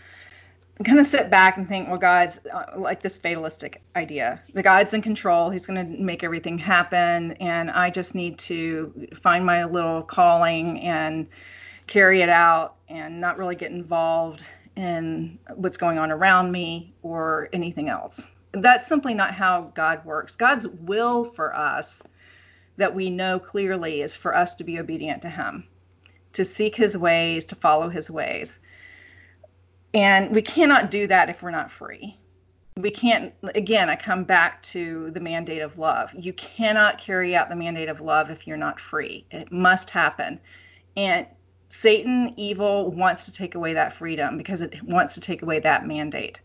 [0.85, 4.43] kind of sit back and think, well, God's uh, like this fatalistic idea.
[4.53, 5.51] The God's in control.
[5.51, 7.33] He's going to make everything happen.
[7.33, 11.29] And I just need to find my little calling and
[11.87, 14.45] carry it out and not really get involved
[14.77, 18.29] in what's going on around me or anything else.
[18.53, 20.37] That's simply not how God works.
[20.37, 22.03] God's will for us
[22.77, 25.67] that we know clearly is for us to be obedient to Him,
[26.35, 28.61] to seek His ways, to follow His ways
[29.97, 32.19] and we cannot do that if we're not free.
[32.77, 36.15] We can't, again, I come back to the mandate of love.
[36.15, 39.25] You cannot carry out the mandate of love if you're not free.
[39.31, 40.39] It must happen.
[40.99, 41.27] And
[41.71, 45.87] Satan, evil, wants to take away that freedom because it wants to take away that
[45.87, 46.43] mandate.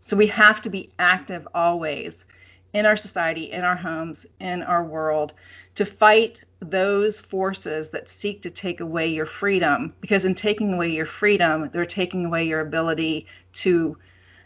[0.00, 2.26] So we have to be active always
[2.74, 5.32] in our society, in our homes, in our world
[5.74, 10.90] to fight those forces that seek to take away your freedom because in taking away
[10.90, 13.96] your freedom they're taking away your ability to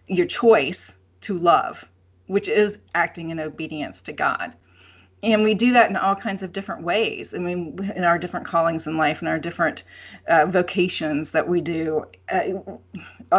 [0.07, 1.85] your choice to love
[2.27, 4.55] which is acting in obedience to god.
[5.23, 7.35] And we do that in all kinds of different ways.
[7.35, 9.85] I mean in our different callings in life and our different
[10.29, 12.43] uh, vocations that we do uh,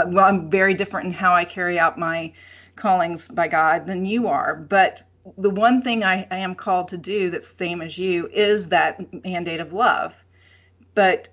[0.08, 2.32] well i'm very different in how i carry out my
[2.76, 5.02] callings by god than you are but
[5.38, 9.24] the one thing I, I, am called to do that's same as you is that
[9.24, 10.16] mandate of love.
[10.94, 11.28] But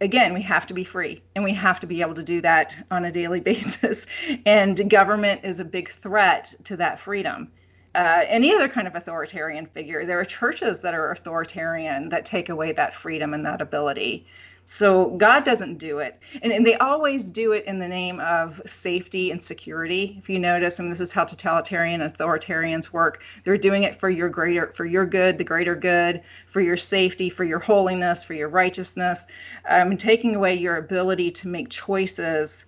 [0.00, 2.76] again, we have to be free and we have to be able to do that
[2.90, 4.06] on a daily basis.
[4.46, 7.50] And government is a big threat to that freedom.
[7.94, 12.48] Uh, any other kind of authoritarian figure, there are churches that are authoritarian that take
[12.48, 14.26] away that freedom and that ability.
[14.70, 16.20] So God doesn't do it.
[16.42, 20.16] And, and, they always do it in the name of safety and security.
[20.18, 24.28] If you notice, and this is how totalitarian authoritarians work, they're doing it for your
[24.28, 28.50] greater for your good, the greater good, for your safety, for your holiness, for your
[28.50, 29.24] righteousness,
[29.70, 32.66] um, and taking away your ability to make choices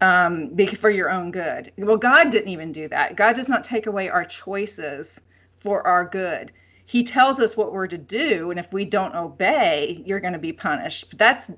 [0.00, 1.70] um, for your own good.
[1.76, 3.14] Well, God didn't even do that.
[3.16, 5.20] God does not take away our choices
[5.58, 6.50] for our good
[6.92, 10.38] he tells us what we're to do and if we don't obey you're going to
[10.38, 11.50] be punished but that's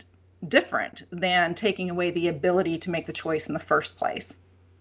[0.46, 4.36] different than taking away the ability to make the choice in the first place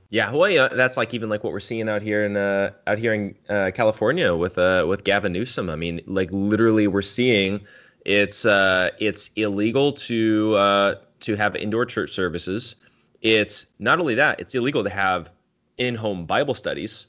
[0.09, 2.99] Yeah, well, yeah, that's like even like what we're seeing out here in uh, out
[2.99, 5.71] here in uh, California with uh, with Gavin Newsom.
[5.71, 7.65] I mean, like literally, we're seeing
[8.05, 12.75] it's uh, it's illegal to uh, to have indoor church services.
[13.23, 15.31] It's not only that; it's illegal to have
[15.79, 17.07] in-home Bible studies.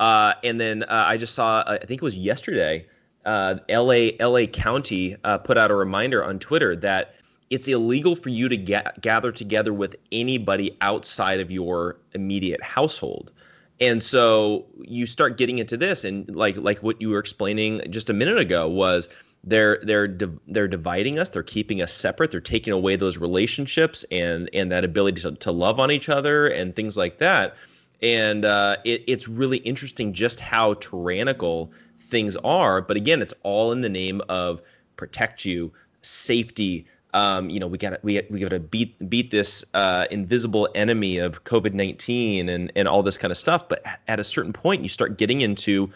[0.00, 2.86] Uh, and then uh, I just saw, I think it was yesterday,
[3.26, 7.16] uh, LA LA County uh, put out a reminder on Twitter that
[7.50, 13.30] it's illegal for you to ga- gather together with anybody outside of your immediate household.
[13.78, 18.08] And so you start getting into this, and like like what you were explaining just
[18.08, 19.10] a minute ago was
[19.44, 20.08] they're they're
[20.48, 24.84] they're dividing us, they're keeping us separate, they're taking away those relationships and and that
[24.84, 27.54] ability to, to love on each other and things like that.
[28.02, 32.80] And uh, it, it's really interesting just how tyrannical things are.
[32.80, 34.62] But again, it's all in the name of
[34.96, 39.64] protect you, safety, um, you know, we got we we got to beat beat this
[39.74, 43.68] uh, invisible enemy of COVID nineteen and and all this kind of stuff.
[43.68, 45.90] But at a certain point, you start getting into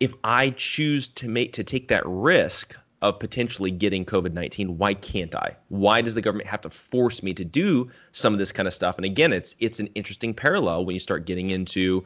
[0.00, 4.94] if I choose to make to take that risk of potentially getting COVID nineteen, why
[4.94, 5.56] can't I?
[5.68, 8.74] Why does the government have to force me to do some of this kind of
[8.74, 8.96] stuff?
[8.96, 12.04] And again, it's it's an interesting parallel when you start getting into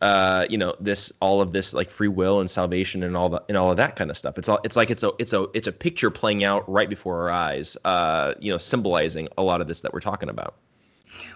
[0.00, 3.42] uh, you know this all of this like free will and salvation and all the
[3.48, 4.38] and all of that kind of stuff.
[4.38, 7.22] It's all it's like it's a it's a it's a picture playing out right before
[7.22, 7.76] our eyes.
[7.84, 10.54] Uh, you know, symbolizing a lot of this that we're talking about.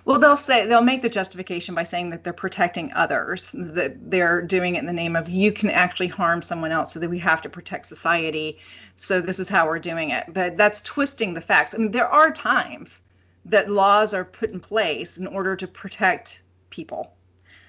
[0.05, 4.42] Well, they'll say they'll make the justification by saying that they're protecting others, that they're
[4.42, 7.18] doing it in the name of you can actually harm someone else, so that we
[7.18, 8.59] have to protect society.
[8.97, 10.27] So this is how we're doing it.
[10.33, 11.75] But that's twisting the facts.
[11.75, 13.03] I mean, there are times
[13.47, 17.14] that laws are put in place in order to protect people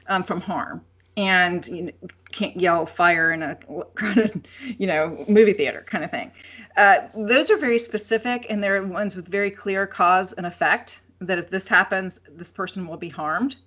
[0.08, 0.82] um, from harm
[1.17, 1.91] and you know,
[2.32, 3.58] can't yell fire in a
[4.78, 6.32] you know movie theater kind of thing
[6.78, 11.39] uh, those are very specific and they're ones with very clear cause and effect that
[11.39, 13.57] if this happens this person will be harmed.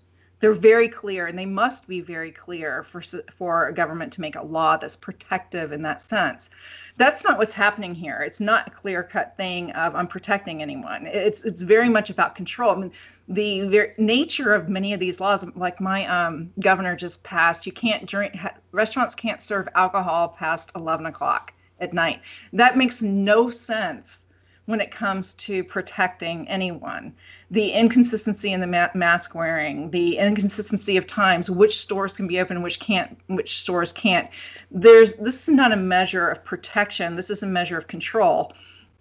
[0.40, 4.36] They're very clear and they must be very clear for for a government to make
[4.36, 6.48] a law that's protective in that sense.
[6.96, 8.20] That's not what's happening here.
[8.20, 11.08] It's not a clear cut thing of i'm protecting anyone.
[11.08, 12.70] It's it's very much about control.
[12.70, 12.92] I mean
[13.28, 18.06] the nature of many of these laws like my um, governor just passed you can't
[18.06, 22.22] drink ha- restaurants can't serve alcohol past 11 o'clock at night.
[22.52, 24.26] That makes no sense
[24.68, 27.14] when it comes to protecting anyone.
[27.50, 32.38] The inconsistency in the ma- mask wearing, the inconsistency of times, which stores can be
[32.38, 34.28] open, which can't, which stores can't.
[34.70, 37.16] There's this is not a measure of protection.
[37.16, 38.52] This is a measure of control.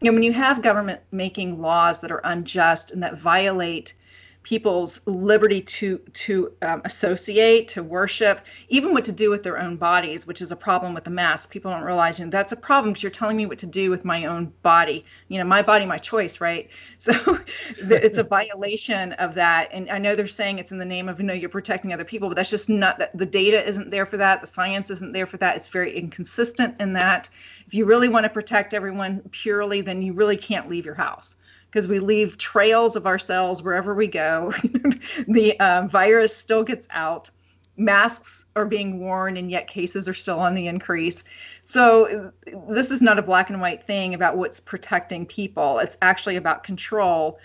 [0.01, 3.93] And when you have government making laws that are unjust and that violate
[4.47, 9.75] people's liberty to to um, associate, to worship, even what to do with their own
[9.75, 11.51] bodies, which is a problem with the mask.
[11.51, 13.89] People don't realize, you know, that's a problem because you're telling me what to do
[13.89, 15.03] with my own body.
[15.27, 16.69] You know, my body, my choice, right?
[16.99, 17.39] So
[17.77, 19.69] it's a violation of that.
[19.71, 22.03] And I know they're saying it's in the name of, you know, you're protecting other
[22.03, 24.41] people, but that's just not that the data isn't there for that.
[24.41, 25.55] The science isn't there for that.
[25.55, 27.29] It's very inconsistent in that.
[27.67, 31.36] If you really want to protect everyone purely, then you really can't leave your house
[31.69, 34.51] because we leave trails of ourselves wherever we go.
[35.27, 37.29] the uh, virus still gets out.
[37.75, 41.23] Masks are being worn, and yet cases are still on the increase.
[41.61, 42.31] So,
[42.69, 45.77] this is not a black and white thing about what's protecting people.
[45.79, 47.39] It's actually about control.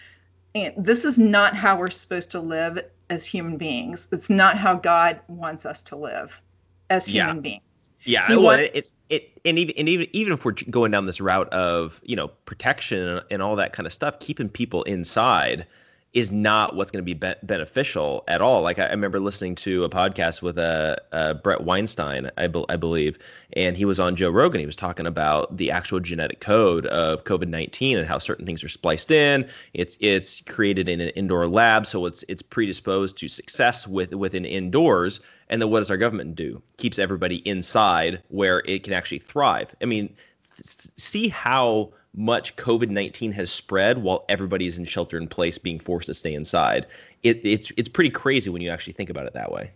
[0.55, 2.79] And this is not how we're supposed to live
[3.11, 4.09] as human beings.
[4.11, 6.41] It's not how God wants us to live
[6.89, 7.43] as human yeah.
[7.43, 7.63] beings.
[8.05, 11.21] Yeah, well, wants, it, it, and even and even even if we're going down this
[11.21, 15.67] route of you know protection and all that kind of stuff, keeping people inside
[16.13, 18.61] is not what's going to be, be beneficial at all.
[18.61, 22.65] Like I, I, remember listening to a podcast with uh, uh, Bret Weinstein, I, be,
[22.69, 23.19] I believe,
[23.55, 24.61] and he was on Joe Rogan.
[24.61, 28.63] He was talking about the actual genetic code of COVID nineteen and how certain things
[28.63, 29.49] are spliced in.
[29.73, 34.45] It's it's created in an indoor lab, so it's it's predisposed to success with within
[34.45, 35.21] indoors.
[35.49, 36.63] And then what does our government do?
[36.77, 39.75] Keeps everybody inside where it can actually thrive.
[39.83, 40.15] I mean,
[40.63, 45.79] see how much COVID nineteen has spread while everybody is in shelter in place, being
[45.79, 46.87] forced to stay inside.
[47.23, 49.73] It, it's it's pretty crazy when you actually think about it that way.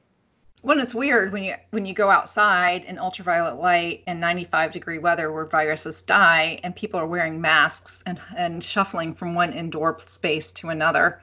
[0.63, 4.99] Well, it's weird when you when you go outside in ultraviolet light and 95 degree
[4.99, 9.99] weather where viruses die, and people are wearing masks and and shuffling from one indoor
[10.01, 11.23] space to another,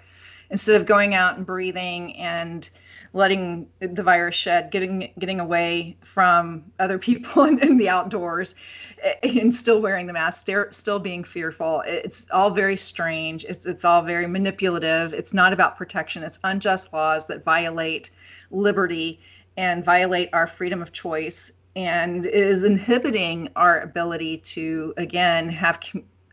[0.50, 2.70] instead of going out and breathing and
[3.14, 8.56] letting the virus shed, getting getting away from other people in, in the outdoors,
[9.02, 11.84] eh, and still wearing the mask, still, being fearful.
[11.86, 13.46] It's all very strange.
[13.46, 15.14] It's it's all very manipulative.
[15.14, 16.24] It's not about protection.
[16.24, 18.10] It's unjust laws that violate
[18.50, 19.20] liberty
[19.56, 25.80] and violate our freedom of choice, and is inhibiting our ability to again have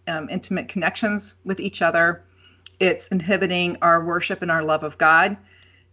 [0.08, 2.24] um, intimate connections with each other.
[2.78, 5.36] It's inhibiting our worship and our love of God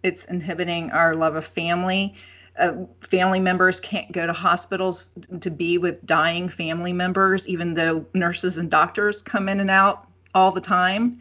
[0.03, 2.15] It's inhibiting our love of family.
[2.57, 5.05] Uh, family members can't go to hospitals
[5.41, 10.07] to be with dying family members, even though nurses and doctors come in and out
[10.33, 11.19] all the time.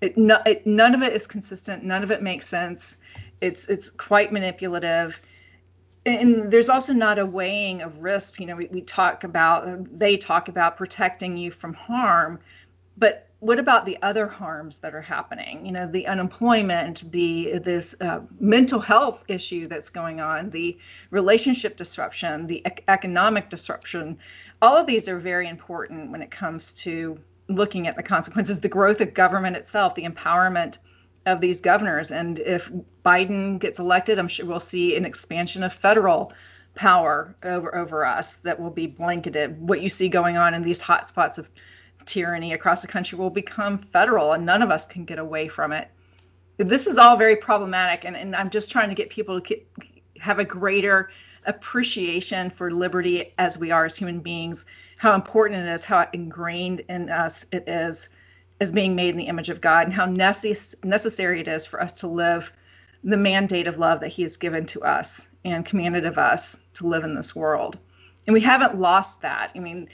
[0.00, 1.84] It, no, it, none of it is consistent.
[1.84, 2.96] None of it makes sense.
[3.40, 5.20] It's it's quite manipulative
[6.06, 10.16] and there's also not a weighing of risk you know we, we talk about they
[10.16, 12.38] talk about protecting you from harm
[12.96, 17.94] but what about the other harms that are happening you know the unemployment the this
[18.00, 20.78] uh, mental health issue that's going on the
[21.10, 24.16] relationship disruption the ec- economic disruption
[24.62, 27.18] all of these are very important when it comes to
[27.48, 30.78] looking at the consequences the growth of government itself the empowerment
[31.26, 32.10] of these governors.
[32.10, 32.70] And if
[33.04, 36.32] Biden gets elected, I'm sure we'll see an expansion of federal
[36.74, 39.60] power over over us that will be blanketed.
[39.60, 41.48] What you see going on in these hotspots of
[42.06, 45.72] tyranny across the country will become federal, and none of us can get away from
[45.72, 45.88] it.
[46.56, 49.60] This is all very problematic, and, and I'm just trying to get people to
[50.20, 51.10] have a greater
[51.46, 54.64] appreciation for liberty as we are as human beings,
[54.96, 58.08] how important it is, how ingrained in us it is
[58.60, 61.82] as being made in the image of God and how necess- necessary it is for
[61.82, 62.52] us to live
[63.02, 66.86] the mandate of love that He has given to us and commanded of us to
[66.86, 67.78] live in this world.
[68.26, 69.50] And we haven't lost that.
[69.54, 69.88] I mean,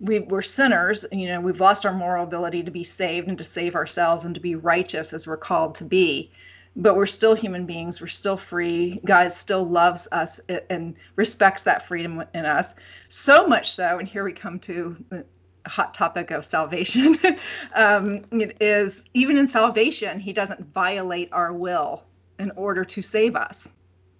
[0.00, 3.44] we, we're sinners, you know, we've lost our moral ability to be saved and to
[3.44, 6.30] save ourselves and to be righteous as we're called to be.
[6.74, 8.00] But we're still human beings.
[8.00, 9.00] We're still free.
[9.04, 10.40] God still loves us
[10.70, 12.74] and respects that freedom in us.
[13.08, 15.24] So much so, and here we come to the
[15.66, 17.18] hot topic of salvation
[17.74, 18.24] um,
[18.60, 22.04] is even in salvation, he doesn't violate our will
[22.38, 23.68] in order to save us.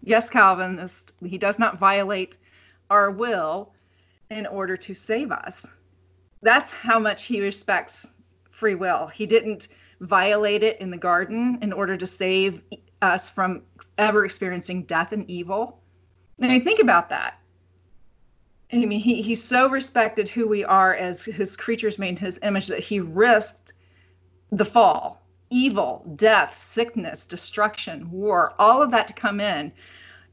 [0.03, 2.37] Yes, Calvinist, he does not violate
[2.91, 3.73] our will
[4.31, 5.67] in order to save us.
[6.43, 8.09] That's how much he respects
[8.51, 9.09] free will.
[9.09, 9.69] He didn't
[10.01, 12.63] violate it in the garden in order to save
[13.03, 13.63] us from
[13.99, 15.81] ever experiencing death and evil.
[16.41, 17.39] I mean, think about that.
[18.73, 22.39] I mean, he, he so respected who we are as his creatures made in his
[22.43, 23.73] image that he risked
[24.53, 29.73] the fall, evil, death, sickness, destruction, war, all of that to come in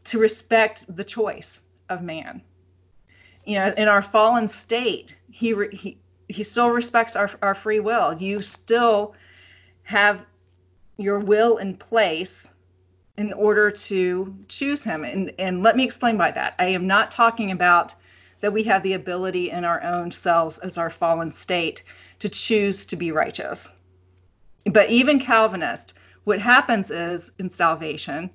[0.05, 2.41] to respect the choice of man.
[3.47, 8.13] You know, in our fallen state, he he he still respects our our free will.
[8.13, 9.15] You still
[9.83, 10.25] have
[10.97, 12.45] your will in place
[13.17, 15.05] in order to choose him.
[15.05, 16.55] And and let me explain by that.
[16.59, 17.95] I am not talking about
[18.41, 21.83] that we have the ability in our own selves as our fallen state
[22.19, 23.71] to choose to be righteous.
[24.65, 25.93] But even Calvinist,
[26.25, 28.29] what happens is in salvation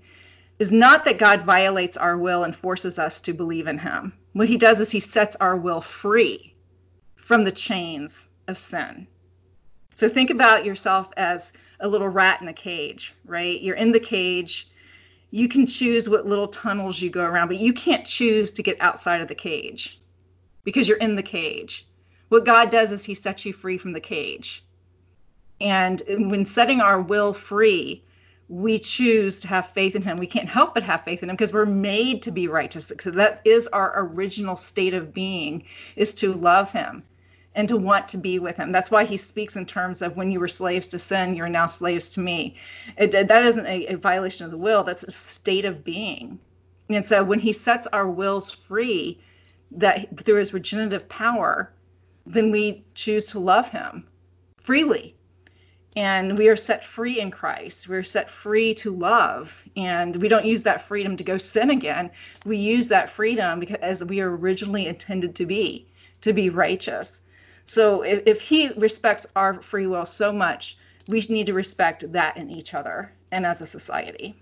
[0.59, 4.15] is not that God violates our will and forces us to believe in him.
[4.33, 6.55] What he does is he sets our will free
[7.17, 9.07] from the chains of sin.
[9.95, 13.61] So think about yourself as a little rat in a cage, right?
[13.61, 14.69] You're in the cage
[15.33, 18.77] you can choose what little tunnels you go around, but you can't choose to get
[18.81, 19.99] outside of the cage
[20.63, 21.87] because you're in the cage.
[22.29, 24.63] What God does is He sets you free from the cage.
[25.59, 28.05] And when setting our will free,
[28.53, 30.19] we choose to have faith in Him.
[30.19, 32.91] We can't help but have faith in Him because we're made to be righteous.
[32.91, 35.65] Because that is our original state of being,
[35.97, 37.03] is to love Him
[37.55, 38.73] and to want to be with him.
[38.73, 41.67] That's why he speaks in terms of when you were slaves to sin, you're now
[41.67, 42.57] slaves to me.
[42.97, 46.39] It, that isn't a, a violation of the will, that's a state of being.
[46.89, 49.21] And so when he sets our wills free,
[49.73, 51.75] that through his regenerative power,
[52.25, 54.07] then we choose to love him
[54.57, 55.15] freely.
[55.95, 57.89] And we are set free in Christ.
[57.89, 59.63] We're set free to love.
[59.77, 62.11] And we don't use that freedom to go sin again.
[62.47, 65.87] We use that freedom because as we are originally intended to be,
[66.23, 67.21] to be righteous.
[67.65, 70.79] So if, if he respects our free will so much,
[71.09, 74.37] we need to respect that in each other and as a society.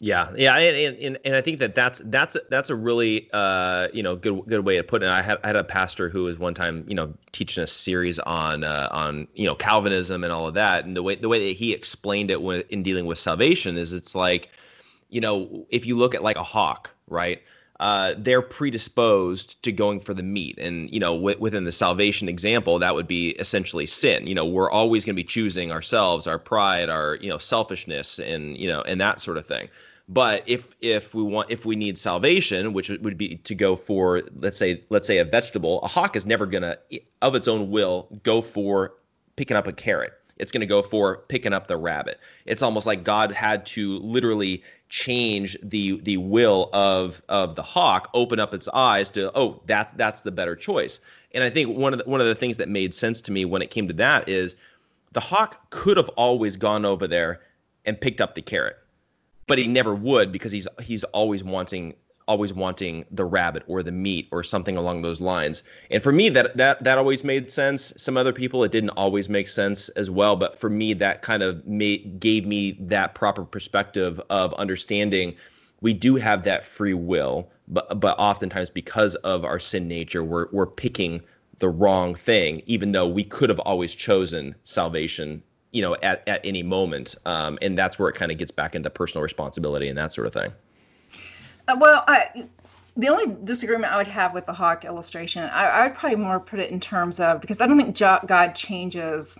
[0.00, 4.04] Yeah, yeah, and, and, and I think that that's that's that's a really uh, you
[4.04, 5.08] know good good way to put it.
[5.08, 8.20] I had, I had a pastor who was one time you know teaching a series
[8.20, 11.48] on uh, on you know Calvinism and all of that, and the way the way
[11.48, 14.50] that he explained it when, in dealing with salvation is it's like
[15.08, 17.42] you know if you look at like a hawk, right?
[17.80, 20.58] uh, they're predisposed to going for the meat.
[20.58, 24.26] And, you know, w- within the salvation example, that would be essentially sin.
[24.26, 28.18] You know, we're always going to be choosing ourselves, our pride, our, you know, selfishness
[28.18, 29.68] and, you know, and that sort of thing.
[30.08, 34.22] But if if we want if we need salvation, which would be to go for
[34.36, 36.78] let's say let's say a vegetable, a hawk is never gonna
[37.20, 38.94] of its own will go for
[39.36, 42.18] picking up a carrot it's going to go for picking up the rabbit.
[42.46, 48.08] It's almost like God had to literally change the the will of of the hawk,
[48.14, 51.00] open up its eyes to oh that's that's the better choice.
[51.34, 53.44] And I think one of the, one of the things that made sense to me
[53.44, 54.54] when it came to that is
[55.12, 57.40] the hawk could have always gone over there
[57.84, 58.78] and picked up the carrot.
[59.48, 61.94] But he never would because he's he's always wanting
[62.28, 65.62] always wanting the rabbit or the meat or something along those lines.
[65.90, 67.92] And for me, that that that always made sense.
[67.96, 70.36] Some other people, it didn't always make sense as well.
[70.36, 75.34] But for me, that kind of made gave me that proper perspective of understanding
[75.80, 80.48] we do have that free will, but but oftentimes because of our sin nature, we're
[80.52, 81.22] we're picking
[81.58, 85.42] the wrong thing, even though we could have always chosen salvation
[85.72, 88.74] you know at, at any moment um, and that's where it kind of gets back
[88.74, 90.52] into personal responsibility and that sort of thing
[91.68, 92.48] Uh, well, I,
[92.96, 96.40] the only disagreement I would have with the hawk illustration, I, I would probably more
[96.40, 99.38] put it in terms of because I don't think God changes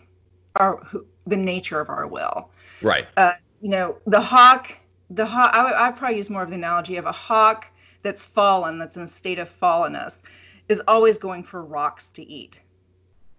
[0.56, 2.50] our who, the nature of our will.
[2.82, 4.76] right Uh, you know, the hawk,
[5.10, 5.50] the hawk.
[5.54, 7.66] I would I'd probably use more of the analogy of a hawk
[8.02, 10.22] that's fallen, that's in a state of fallenness,
[10.68, 12.60] is always going for rocks to eat.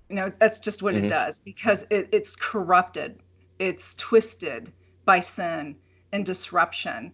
[0.10, 1.06] You know, that's just what Mhm.
[1.06, 3.20] it does because it, it's corrupted,
[3.60, 4.72] it's twisted
[5.06, 5.76] by sin
[6.12, 7.12] and disruption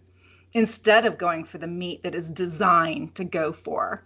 [0.54, 4.02] instead of going for the meat that is designed to go for.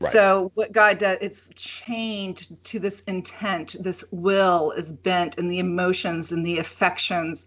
[0.00, 0.12] Right.
[0.12, 3.76] So what God does, it's chained to this intent.
[3.80, 7.46] This will is bent, and the emotions and the affections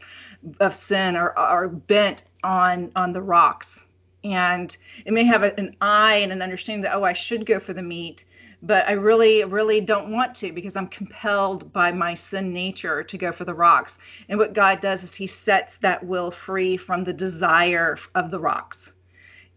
[0.60, 3.88] of sin are, are bent on on the rocks.
[4.24, 4.76] And
[5.06, 7.82] it may have an eye and an understanding that oh, I should go for the
[7.82, 8.24] meat,
[8.64, 13.18] but I really, really don't want to because I'm compelled by my sin nature to
[13.18, 14.00] go for the rocks.
[14.30, 18.40] And what God does is He sets that will free from the desire of the
[18.40, 18.94] rocks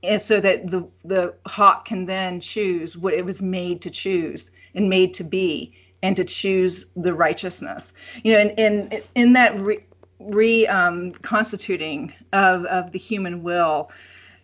[0.02, 4.50] and so that the the hawk can then choose what it was made to choose
[4.74, 7.92] and made to be and to choose the righteousness
[8.22, 9.78] you know and in in that re,
[10.20, 11.12] re um,
[12.32, 13.90] of of the human will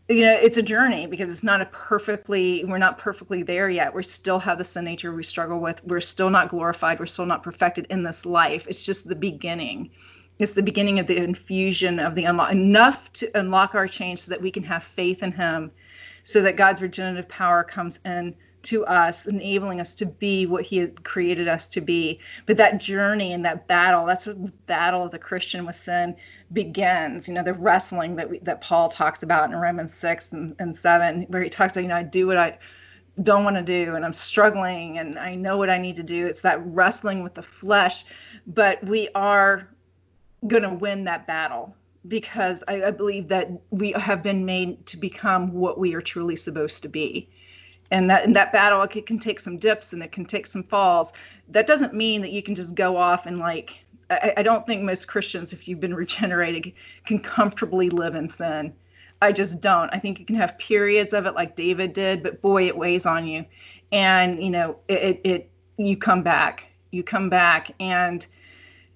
[0.08, 3.94] you know it's a journey because it's not a perfectly we're not perfectly there yet.
[3.94, 5.82] We still have the sin nature we struggle with.
[5.84, 6.98] We're still not glorified.
[6.98, 8.66] We're still not perfected in this life.
[8.68, 9.90] It's just the beginning.
[10.38, 14.30] It's the beginning of the infusion of the unlock enough to unlock our change so
[14.30, 15.70] that we can have faith in him
[16.24, 18.34] so that god's regenerative power comes in
[18.64, 22.20] to us enabling us to be what he had created us to be.
[22.46, 26.16] But that journey and that battle that's what the battle of the christian with sin
[26.52, 27.28] begins.
[27.28, 30.76] You know the wrestling that we, that paul talks about in romans 6 and, and
[30.76, 32.58] 7 where he talks about you know i do what i
[33.22, 36.26] don't want to do and i'm struggling and i know what i need to do.
[36.26, 38.04] It's that wrestling with the flesh.
[38.46, 39.68] But we are
[40.46, 41.74] going to win that battle
[42.08, 46.36] because I, I believe that we have been made to become what we are truly
[46.36, 47.28] supposed to be
[47.90, 50.62] and that in that battle it can take some dips and it can take some
[50.62, 51.12] falls.
[51.48, 53.78] That doesn't mean that you can just go off and like
[54.10, 56.72] I, I don't think most christians if you've been regenerated
[57.04, 58.72] can comfortably live in sin.
[59.20, 59.88] I just don't.
[59.92, 63.06] I think you can have periods of it like david did but boy it weighs
[63.06, 63.44] on you.
[63.90, 66.66] And you know it, it, it you come back.
[66.90, 68.26] You come back and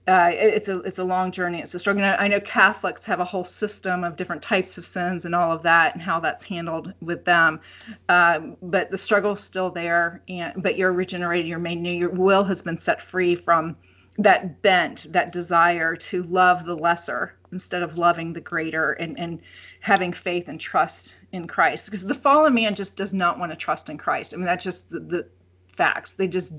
[0.09, 1.61] uh, it- it's a it's a long journey.
[1.61, 2.03] It's a struggle.
[2.05, 5.35] And I I know Catholics have a whole system of different types of sins and
[5.35, 7.61] all of that, and how that's handled with them.
[8.09, 10.23] Um, but the struggle's still there.
[10.29, 11.47] And but you're regenerated.
[11.47, 11.93] You're made new.
[11.93, 13.77] Your will has been set free from
[14.19, 19.41] that bent, that desire to love the lesser instead of loving the greater, and and
[19.81, 21.87] having faith and trust in Christ.
[21.87, 24.35] Because the fallen man just does not want to trust in Christ.
[24.35, 25.29] I mean, that's just the, the
[25.69, 26.13] facts.
[26.15, 26.53] They just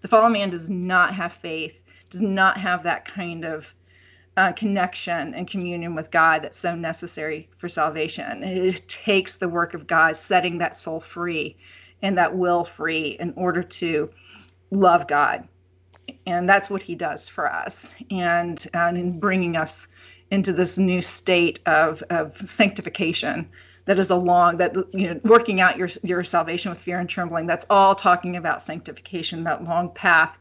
[0.00, 1.80] the fallen man does not have faith
[2.10, 3.74] does not have that kind of
[4.36, 8.44] uh, connection and communion with God that's so necessary for salvation.
[8.44, 11.56] It takes the work of God setting that soul free
[12.02, 14.10] and that will free in order to
[14.70, 15.48] love God.
[16.24, 17.94] And that's what he does for us.
[18.10, 19.88] And, and in bringing us
[20.30, 23.48] into this new state of, of sanctification
[23.86, 27.46] that is along that you know working out your your salvation with fear and trembling
[27.46, 30.38] that's all talking about sanctification that long path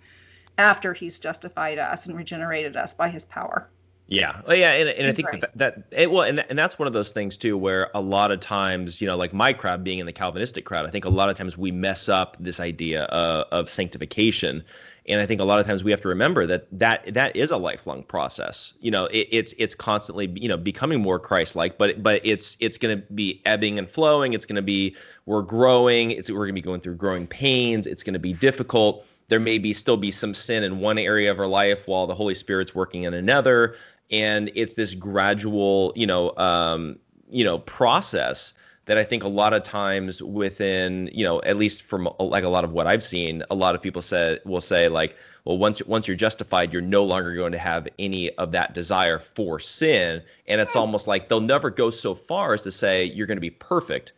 [0.58, 3.70] after he's justified us and regenerated us by his power.
[4.10, 6.88] Yeah, well, yeah, and, and I think that, that it, well, and and that's one
[6.88, 10.00] of those things too, where a lot of times, you know, like my crowd being
[10.00, 13.04] in the Calvinistic crowd, I think a lot of times we mess up this idea
[13.04, 14.64] uh, of sanctification,
[15.10, 17.52] and I think a lot of times we have to remember that that that is
[17.52, 18.74] a lifelong process.
[18.80, 22.78] You know, it, it's it's constantly you know becoming more Christ-like, but but it's it's
[22.78, 24.34] going to be ebbing and flowing.
[24.34, 24.96] It's going to be
[25.26, 26.12] we're growing.
[26.12, 27.88] It's we're going to be going through growing pains.
[27.88, 29.06] It's going to be difficult.
[29.30, 32.16] There may be still be some sin in one area of our life while the
[32.16, 33.76] Holy Spirit's working in another.
[34.10, 37.00] And it's this gradual you know um,
[37.30, 38.54] you know process
[38.86, 42.50] that I think a lot of times within you know at least from like a
[42.50, 45.86] lot of what I've seen a lot of people say will say like well once
[45.86, 50.24] once you're justified you're no longer going to have any of that desire for sin.
[50.48, 53.42] And it's almost like they'll never go so far as to say you're going to
[53.42, 54.14] be perfect.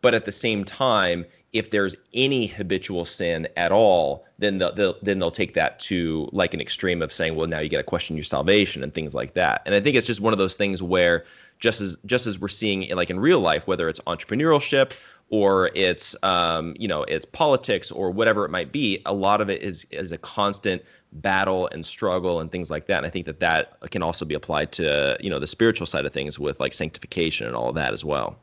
[0.00, 1.26] But at the same time
[1.56, 6.28] if there's any habitual sin at all, then they'll, they'll, then they'll take that to
[6.32, 9.14] like an extreme of saying, well, now you got to question your salvation and things
[9.14, 9.62] like that.
[9.66, 11.24] And I think it's just one of those things where
[11.58, 14.92] just as just as we're seeing like in real life, whether it's entrepreneurship
[15.28, 19.50] or it's um, you know it's politics or whatever it might be, a lot of
[19.50, 20.82] it is is a constant
[21.12, 22.98] battle and struggle and things like that.
[22.98, 26.04] And I think that that can also be applied to you know the spiritual side
[26.04, 28.36] of things with like sanctification and all of that as well.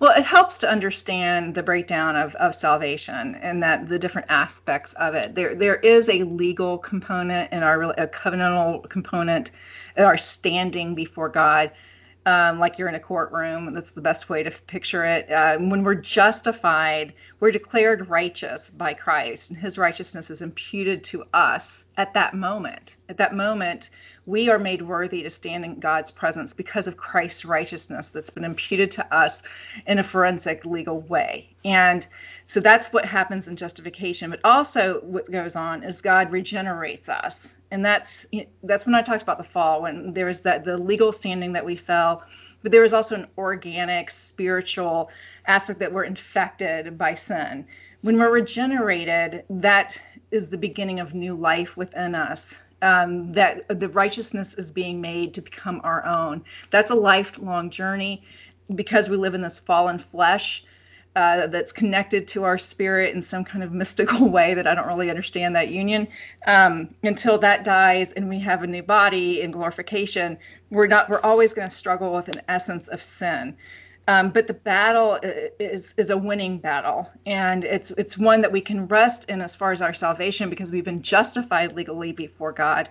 [0.00, 4.92] Well, it helps to understand the breakdown of, of salvation and that the different aspects
[4.94, 5.34] of it.
[5.34, 9.50] There, there is a legal component and our a covenantal component,
[9.96, 11.70] our standing before God,
[12.26, 13.72] um, like you're in a courtroom.
[13.74, 15.30] That's the best way to picture it.
[15.30, 21.24] Uh, when we're justified, we're declared righteous by Christ, and His righteousness is imputed to
[21.32, 22.96] us at that moment.
[23.08, 23.90] At that moment,
[24.26, 28.44] we are made worthy to stand in God's presence because of Christ's righteousness that's been
[28.44, 29.42] imputed to us
[29.86, 31.54] in a forensic legal way.
[31.64, 32.06] And
[32.46, 34.30] so that's what happens in justification.
[34.30, 37.54] But also what goes on is God regenerates us.
[37.70, 38.26] And that's
[38.62, 41.64] that's when I talked about the fall, when there was that the legal standing that
[41.64, 42.22] we fell,
[42.64, 45.10] but there is also an organic spiritual
[45.46, 47.66] aspect that we're infected by sin.
[48.00, 50.00] When we're regenerated, that
[50.30, 55.34] is the beginning of new life within us um, that the righteousness is being made
[55.34, 56.42] to become our own.
[56.70, 58.24] That's a lifelong journey
[58.74, 60.64] because we live in this fallen flesh.
[61.16, 64.88] Uh, that's connected to our spirit in some kind of mystical way that I don't
[64.88, 66.08] really understand that union.
[66.44, 70.36] Um, until that dies and we have a new body in glorification,
[70.74, 71.08] we're not.
[71.08, 73.56] We're always going to struggle with an essence of sin.
[74.06, 78.60] Um, but the battle is is a winning battle, and it's it's one that we
[78.60, 82.90] can rest in as far as our salvation because we've been justified legally before God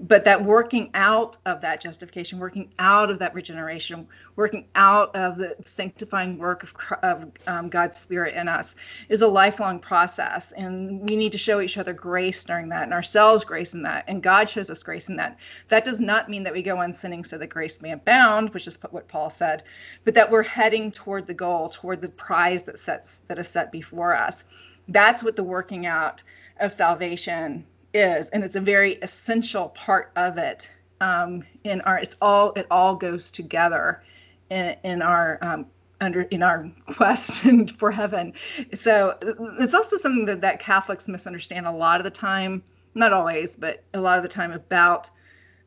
[0.00, 5.36] but that working out of that justification, working out of that regeneration, working out of
[5.36, 8.76] the sanctifying work of, of um, God's Spirit in us
[9.10, 10.52] is a lifelong process.
[10.52, 14.04] And we need to show each other grace during that and ourselves grace in that.
[14.08, 15.38] And God shows us grace in that.
[15.68, 18.66] That does not mean that we go on sinning so that grace may abound, which
[18.66, 19.64] is what Paul said,
[20.04, 23.70] but that we're heading toward the goal, toward the prize that sets that is set
[23.70, 24.44] before us.
[24.88, 26.22] That's what the working out
[26.58, 30.70] of salvation is, and it's a very essential part of it.
[31.00, 34.02] Um, in our, it's all it all goes together
[34.50, 35.66] in, in our um,
[36.00, 37.42] under in our quest
[37.76, 38.34] for heaven.
[38.74, 39.16] So
[39.58, 42.62] it's also something that that Catholics misunderstand a lot of the time.
[42.94, 45.10] Not always, but a lot of the time about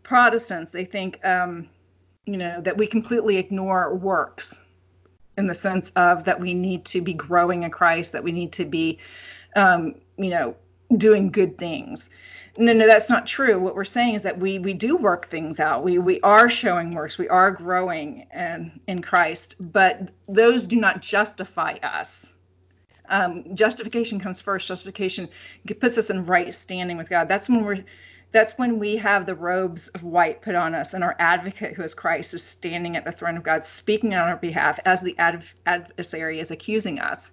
[0.04, 0.72] Protestants.
[0.72, 1.70] They think, um,
[2.26, 4.60] you know, that we completely ignore works
[5.38, 8.52] in the sense of that we need to be growing in Christ, that we need
[8.54, 9.00] to be,
[9.56, 10.56] um, you know,
[10.98, 12.10] doing good things.
[12.58, 13.60] No, no, that's not true.
[13.60, 15.84] What we're saying is that we we do work things out.
[15.84, 17.18] We we are showing works.
[17.18, 22.36] We are growing in in Christ, but those do not justify us.
[23.10, 24.68] Um, justification comes first.
[24.68, 25.30] Justification
[25.80, 27.28] puts us in right standing with God.
[27.28, 27.84] That's when we're
[28.34, 31.84] that's when we have the robes of white put on us and our advocate who
[31.84, 35.16] is christ is standing at the throne of god speaking on our behalf as the
[35.66, 37.32] adversary is accusing us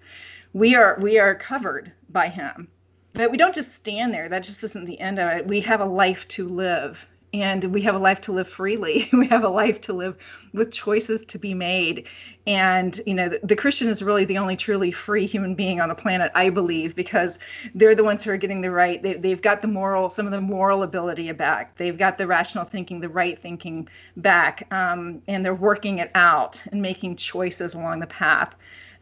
[0.52, 2.68] we are we are covered by him
[3.12, 4.28] but we don't just stand there.
[4.28, 5.46] That just isn't the end of it.
[5.46, 9.08] We have a life to live, and we have a life to live freely.
[9.12, 10.16] we have a life to live
[10.52, 12.08] with choices to be made.
[12.46, 15.88] And, you know, the, the, Christian is really the only truly free human being on
[15.88, 17.38] the planet, I believe, because
[17.74, 19.00] they're the ones who are getting the right.
[19.02, 21.76] They, they've got the moral, some of the moral ability back.
[21.76, 26.64] They've got the rational thinking, the right thinking back, um, and they're working it out
[26.72, 28.56] and making choices along the path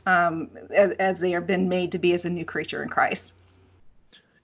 [0.06, 3.32] um, as, as they are been made to be as a new creature in Christ.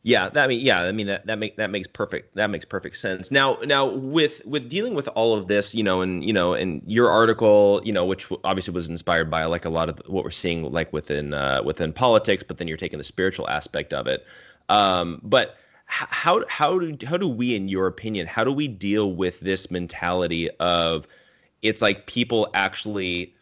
[0.07, 2.67] Yeah, that, I mean, yeah, I mean that that make that makes perfect that makes
[2.67, 3.31] perfect sense.
[3.31, 6.83] Now, now with with dealing with all of this, you know, and you know, and
[6.85, 10.31] your article, you know, which obviously was inspired by like a lot of what we're
[10.31, 14.27] seeing like within uh, within politics, but then you're taking the spiritual aspect of it.
[14.69, 19.11] Um, but how how do how do we, in your opinion, how do we deal
[19.11, 21.09] with this mentality of
[21.63, 23.35] it's like people actually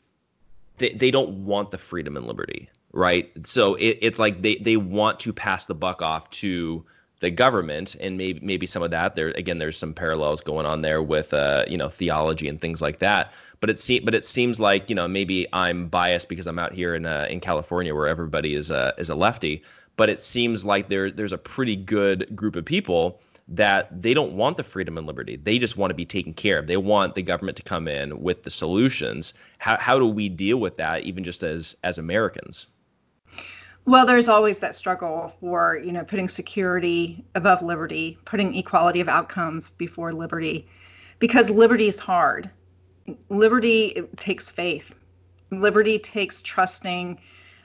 [0.78, 3.30] they, they don't want the freedom and liberty right?
[3.46, 6.84] So it, it's like they they want to pass the buck off to
[7.20, 9.58] the government, and maybe maybe some of that there again.
[9.58, 13.32] There's some parallels going on there with uh, you know theology and things like that.
[13.60, 16.72] But it se- but it seems like you know maybe I'm biased because I'm out
[16.72, 19.62] here in uh, in California where everybody is a is a lefty.
[19.96, 24.32] But it seems like there there's a pretty good group of people that they don't
[24.32, 25.36] want the freedom and liberty.
[25.36, 26.66] They just want to be taken care of.
[26.66, 29.34] They want the government to come in with the solutions.
[29.58, 32.66] How how do we deal with that, even just as as Americans?
[33.84, 39.08] Well, there's always that struggle for, you know, putting security above liberty, putting equality of
[39.08, 40.68] outcomes before liberty,
[41.18, 42.48] because liberty is hard.
[43.28, 44.94] Liberty takes faith.
[45.50, 47.18] Liberty takes trusting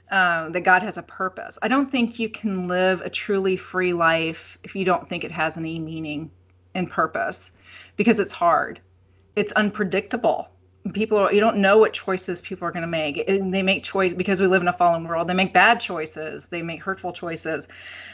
[0.10, 1.60] uh, that God has a purpose.
[1.62, 5.32] I don't think you can live a truly free life if you don't think it
[5.32, 6.32] has any meaning
[6.74, 7.52] and purpose
[7.96, 8.80] because it's hard.
[9.36, 10.50] It's unpredictable.
[10.94, 13.28] People, are, you don't know what choices people are going to make.
[13.28, 15.28] And they make choice because we live in a fallen world.
[15.28, 16.46] They make bad choices.
[16.46, 17.68] They make hurtful choices.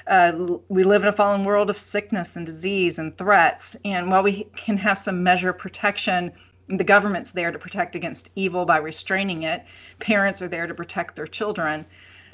[0.08, 3.76] Uh, we live in a fallen world of sickness and disease and threats.
[3.86, 6.32] And while we can have some measure of protection
[6.70, 9.64] the government's there to protect against evil by restraining it
[10.00, 11.86] parents are there to protect their children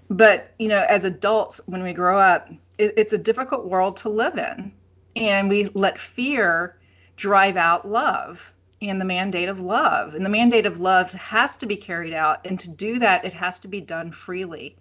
[0.10, 4.10] but you know as adults when we grow up it, it's a difficult world to
[4.10, 4.72] live in
[5.16, 6.78] and we let fear
[7.16, 11.66] drive out love and the mandate of love and the mandate of love has to
[11.66, 14.76] be carried out and to do that it has to be done freely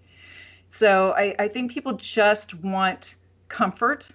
[0.70, 3.16] so i, I think people just want
[3.48, 4.08] comfort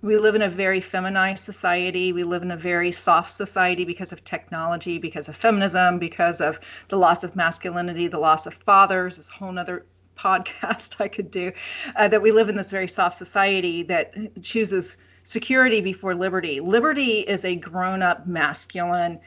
[0.00, 2.12] we live in a very feminized society.
[2.12, 6.60] We live in a very soft society because of technology, because of feminism, because of
[6.88, 9.16] the loss of masculinity, the loss of fathers.
[9.16, 9.86] This whole other
[10.16, 11.52] podcast I could do.
[11.96, 14.98] Uh, that we live in this very soft society that chooses
[15.28, 16.58] security before liberty.
[16.58, 19.20] Liberty is a grown-up, masculine,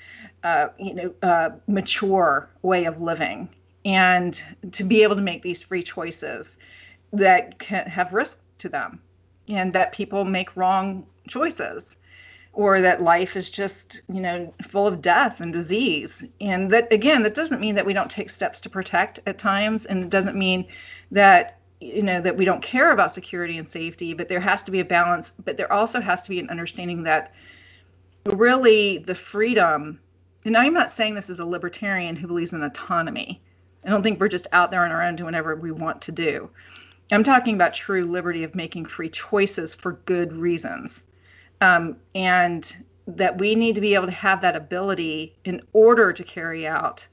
[0.44, 3.48] uh, you know, uh, mature way of living,
[3.86, 6.58] and to be able to make these free choices
[7.14, 9.00] that can have risk to them
[9.48, 11.98] and that people make wrong choices
[12.54, 16.24] or that life is just you know full of death and disease.
[16.40, 19.86] And that again that doesn't mean that we don't take steps to protect at times.
[19.86, 20.66] And it doesn't mean
[21.12, 24.72] that you know that we don't care about security and safety but there has to
[24.72, 27.34] be a balance but there also has to be an understanding that
[28.26, 30.00] really the freedom
[30.46, 33.42] and i'm not saying this as a libertarian who believes in autonomy.
[33.86, 36.12] I don't think we're just out there on our own doing whatever we want to
[36.12, 36.50] do.
[37.12, 41.04] I'm talking about true liberty of making free choices for good reasons.
[41.60, 42.76] Um, and
[43.08, 47.06] that we need to be able to have that ability in order to carry out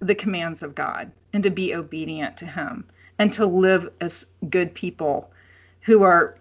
[0.00, 2.84] the commands of God and to be obedient to Him
[3.20, 5.30] and to live as good people
[5.82, 6.36] who are,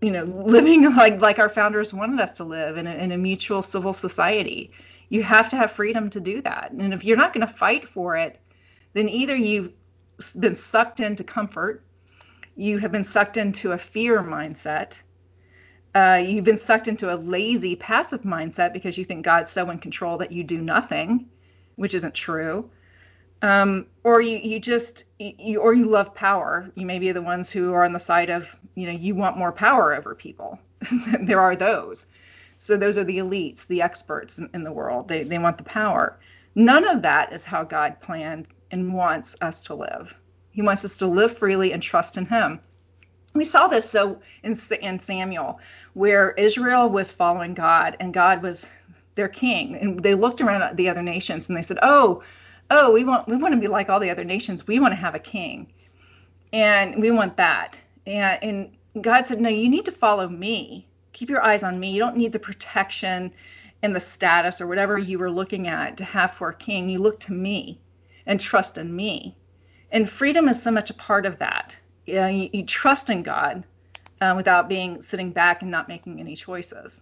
[0.00, 3.18] you know, living like like our founders wanted us to live in a, in a
[3.18, 4.72] mutual civil society.
[5.10, 6.72] You have to have freedom to do that.
[6.72, 8.40] And if you're not going to fight for it,
[8.92, 9.72] then either you've
[10.38, 11.84] been sucked into comfort
[12.58, 15.00] you have been sucked into a fear mindset.
[15.94, 19.78] Uh, you've been sucked into a lazy, passive mindset because you think God's so in
[19.78, 21.28] control that you do nothing,
[21.76, 22.68] which isn't true.
[23.42, 26.70] Um, or you, you just you, or you love power.
[26.74, 29.36] You may be the ones who are on the side of you know you want
[29.36, 30.58] more power over people.
[31.20, 32.06] there are those.
[32.58, 35.08] So those are the elites, the experts in, in the world.
[35.08, 36.18] They they want the power.
[36.54, 40.14] None of that is how God planned and wants us to live.
[40.50, 42.58] He wants us to live freely and trust in Him.
[43.34, 45.60] We saw this so in, in Samuel,
[45.94, 48.68] where Israel was following God and God was
[49.14, 52.22] their king, and they looked around at the other nations and they said, "Oh,
[52.70, 54.66] oh, we want we want to be like all the other nations.
[54.66, 55.72] We want to have a king,
[56.52, 58.42] and we want that." And,
[58.94, 60.86] and God said, "No, you need to follow me.
[61.12, 61.90] Keep your eyes on me.
[61.92, 63.32] You don't need the protection."
[63.80, 66.98] and the status or whatever you were looking at to have for a king, you
[66.98, 67.80] look to me
[68.26, 69.36] and trust in me
[69.90, 71.78] and freedom is so much a part of that.
[72.06, 73.64] You, know, you, you trust in God
[74.20, 77.00] uh, without being sitting back and not making any choices.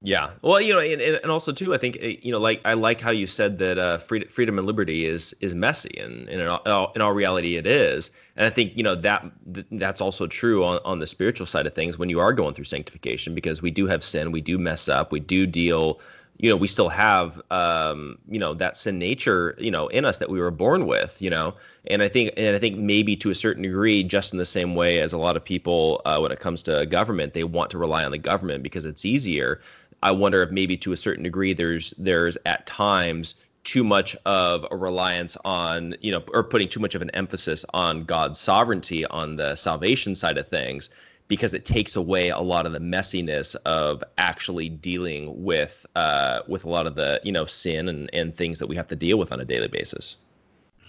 [0.00, 0.30] Yeah.
[0.42, 3.00] Well, you know, and, and also too, I think eh, you know, like I like
[3.00, 6.46] how you said that uh, freedom, freedom and liberty is is messy, and, and in
[6.46, 8.12] all, in all reality, it is.
[8.36, 9.26] And I think you know that
[9.72, 12.66] that's also true on on the spiritual side of things when you are going through
[12.66, 16.00] sanctification, because we do have sin, we do mess up, we do deal
[16.38, 20.18] you know we still have um, you know that sin nature you know in us
[20.18, 21.54] that we were born with you know
[21.86, 24.74] and i think and i think maybe to a certain degree just in the same
[24.74, 27.78] way as a lot of people uh, when it comes to government they want to
[27.78, 29.60] rely on the government because it's easier
[30.02, 33.34] i wonder if maybe to a certain degree there's there's at times
[33.64, 37.64] too much of a reliance on you know or putting too much of an emphasis
[37.74, 40.90] on god's sovereignty on the salvation side of things
[41.28, 46.64] because it takes away a lot of the messiness of actually dealing with uh, with
[46.64, 49.18] a lot of the you know sin and, and things that we have to deal
[49.18, 50.16] with on a daily basis.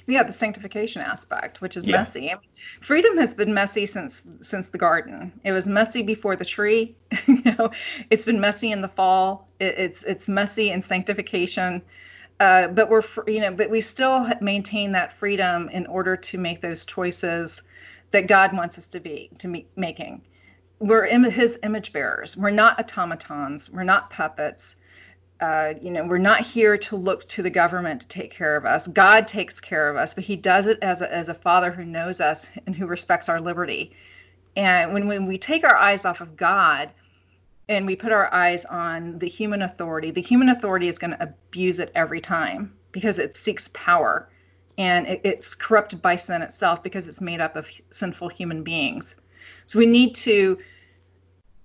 [0.08, 1.98] Yeah, the sanctification aspect, which is yeah.
[1.98, 2.34] messy.
[2.82, 5.32] Freedom has been messy since since the garden.
[5.44, 6.96] It was messy before the tree.
[7.28, 7.72] you know,
[8.10, 9.48] it's been messy in the fall.
[9.60, 11.82] It, it's it's messy in sanctification.
[12.40, 16.62] Uh, but we're you know, but we still maintain that freedom in order to make
[16.62, 17.64] those choices
[18.12, 20.22] that God wants us to be to be making.
[20.80, 22.38] We're Im- His image bearers.
[22.38, 23.70] We're not automatons.
[23.70, 24.78] We're not puppets.
[25.40, 28.66] Uh, you know, we're not here to look to the government to take care of
[28.66, 28.88] us.
[28.88, 31.86] God takes care of us, but He does it as a, as a Father who
[31.86, 33.96] knows us and who respects our liberty.
[34.58, 36.90] And when, when we take our eyes off of God
[37.70, 41.24] and we put our eyes on the human authority, the human authority is going to
[41.24, 44.30] abuse it every time because it seeks power
[44.78, 49.16] and it, it's corrupted by sin itself because it's made up of sinful human beings.
[49.66, 50.58] So we need to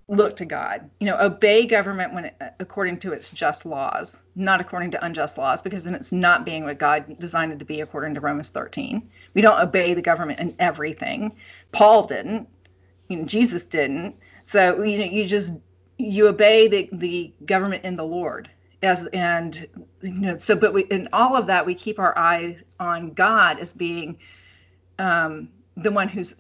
[0.08, 0.90] look to God.
[1.00, 5.38] You know, obey government when it, according to its just laws, not according to unjust
[5.38, 8.50] laws, because then it's not being what God designed it to be according to Romans
[8.50, 9.08] 13.
[9.34, 11.36] We don't obey the government in everything.
[11.72, 12.48] Paul didn't.
[13.08, 14.16] You know, Jesus didn't.
[14.42, 15.54] So you know, you just
[15.98, 18.50] you obey the the government in the Lord.
[18.82, 19.66] As and
[20.02, 23.58] you know, so but we in all of that we keep our eye on God
[23.58, 24.18] as being
[24.98, 26.34] um, the one who's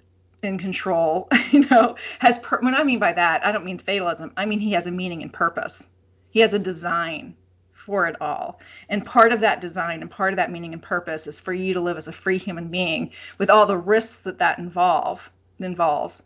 [0.44, 4.32] in control, you know, has per- when I mean by that, I don't mean fatalism.
[4.36, 5.88] I mean he has a meaning and purpose.
[6.30, 7.34] He has a design
[7.72, 8.60] for it all.
[8.88, 11.74] And part of that design and part of that meaning and purpose is for you
[11.74, 15.30] to live as a free human being with all the risks that that involve
[15.60, 16.22] involves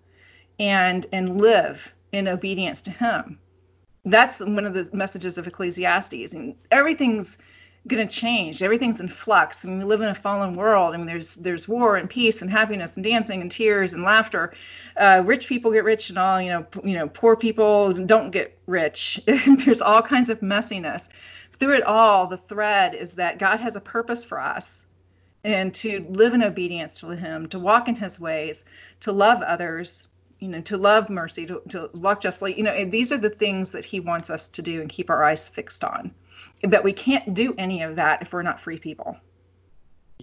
[0.59, 3.39] and and live in obedience to him.
[4.05, 6.33] That's one of the messages of Ecclesiastes.
[6.33, 7.39] And everything's
[7.89, 8.63] going to change.
[8.63, 9.65] Everything's in flux.
[9.65, 10.95] I mean, we live in a fallen world.
[10.95, 14.55] I mean, there's there's war and peace and happiness and dancing and tears and laughter.
[14.97, 16.41] Uh, rich people get rich and all.
[16.41, 19.21] You know, p- you know, poor people don't get rich.
[19.65, 21.09] there's all kinds of messiness.
[21.53, 24.87] Through it all, the thread is that God has a purpose for us,
[25.43, 28.65] and to live in obedience to Him, to walk in His ways,
[29.01, 30.07] to love others.
[30.41, 32.57] You know, to love mercy, to, to walk justly.
[32.57, 35.25] You know, these are the things that He wants us to do and keep our
[35.25, 36.15] eyes fixed on
[36.63, 39.17] but we can't do any of that if we're not free people.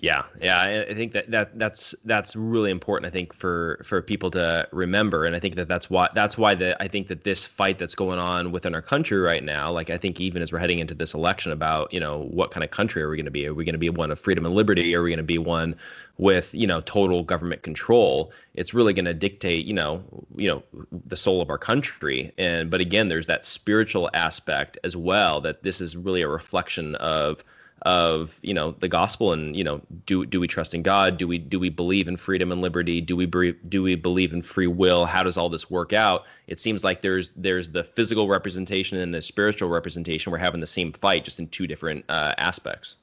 [0.01, 3.07] Yeah, yeah, I think that, that that's that's really important.
[3.07, 6.53] I think for for people to remember, and I think that that's why that's why
[6.53, 9.89] the I think that this fight that's going on within our country right now, like
[9.89, 12.71] I think even as we're heading into this election about you know what kind of
[12.71, 13.47] country are we going to be?
[13.47, 14.93] Are we going to be one of freedom and liberty?
[14.95, 15.75] Are we going to be one
[16.17, 18.33] with you know total government control?
[18.53, 20.03] It's really going to dictate you know
[20.35, 22.33] you know the soul of our country.
[22.37, 25.39] And but again, there's that spiritual aspect as well.
[25.39, 27.45] That this is really a reflection of
[27.85, 31.17] of you know the gospel and you know do do we trust in God?
[31.17, 32.99] Do we do we believe in freedom and liberty?
[32.99, 35.05] Do we do we believe in free will?
[35.05, 36.25] How does all this work out?
[36.47, 40.31] It seems like there's there's the physical representation and the spiritual representation.
[40.31, 42.97] We're having the same fight just in two different uh, aspects.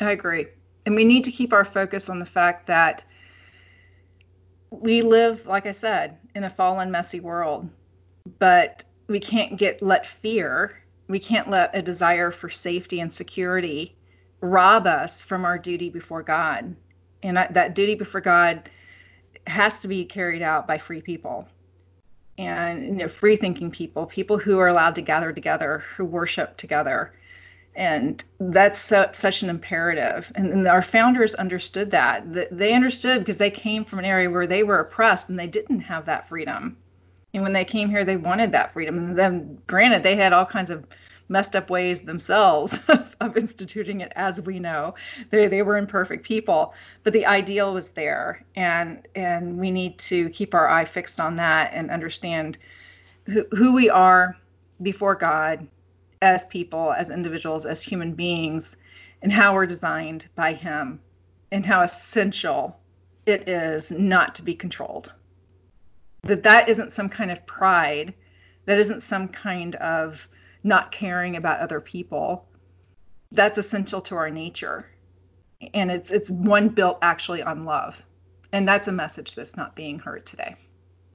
[0.00, 0.46] I agree.
[0.84, 3.04] And we need to keep our focus on the fact that
[4.70, 7.68] we live like I said in a fallen messy world
[8.38, 10.79] but we can't get let fear
[11.10, 13.96] we can't let a desire for safety and security
[14.40, 16.76] rob us from our duty before God.
[17.22, 18.70] And that duty before God
[19.46, 21.48] has to be carried out by free people
[22.38, 26.56] and you know, free thinking people, people who are allowed to gather together, who worship
[26.56, 27.12] together.
[27.74, 30.30] And that's so, such an imperative.
[30.36, 32.24] And, and our founders understood that.
[32.50, 35.80] They understood because they came from an area where they were oppressed and they didn't
[35.80, 36.76] have that freedom
[37.34, 38.98] and when they came here they wanted that freedom.
[38.98, 40.86] And then granted they had all kinds of
[41.28, 44.94] messed up ways themselves of, of, instituting it as we know.
[45.30, 46.74] They, they were imperfect people
[47.04, 48.44] but the ideal was there.
[48.56, 52.58] And and we need to keep our eye fixed on that and understand
[53.26, 54.36] who, who we are
[54.82, 55.66] before god
[56.22, 58.76] as people as individuals as human beings
[59.22, 61.00] and how we're designed by him
[61.52, 62.78] and how essential
[63.26, 65.12] it is not to be controlled
[66.22, 68.14] that that isn't some kind of pride
[68.66, 70.28] that isn't some kind of
[70.62, 72.46] not caring about other people.
[73.32, 74.86] That's essential to our nature.
[75.74, 78.02] And it's it's one built actually on love.
[78.52, 80.56] And that's a message that's not being heard today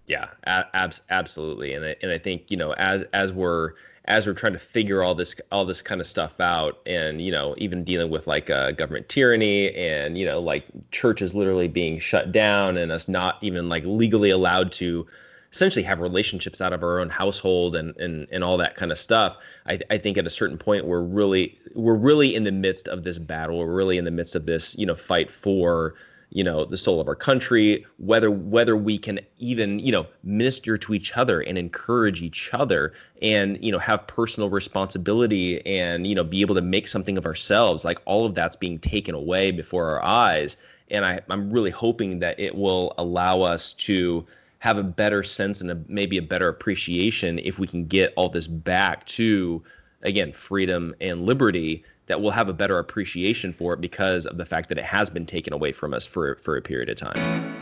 [0.08, 1.74] yeah abs- absolutely.
[1.74, 3.74] And I, and I think you know as as we're
[4.06, 7.32] as we're trying to figure all this all this kind of stuff out and you
[7.32, 12.00] know even dealing with like uh, government tyranny and you know like churches literally being
[12.00, 15.08] shut down and us not even like legally allowed to
[15.52, 19.00] essentially have relationships out of our own household and and, and all that kind of
[19.00, 22.88] stuff I, I think at a certain point we're really we're really in the midst
[22.88, 23.60] of this battle.
[23.60, 25.96] We're really in the midst of this you know fight for
[26.36, 30.78] you know the soul of our country whether whether we can even you know minister
[30.78, 36.14] to each other and encourage each other and you know have personal responsibility and you
[36.14, 37.86] know be able to make something of ourselves.
[37.86, 40.58] Like all of that's being taken away before our eyes.
[40.92, 44.26] And I, i'm really hoping that it will allow us to
[44.60, 48.30] have a better sense and a, maybe a better appreciation if we can get all
[48.30, 49.64] this back to
[50.06, 54.46] again freedom and liberty that we'll have a better appreciation for it because of the
[54.46, 57.56] fact that it has been taken away from us for for a period of time.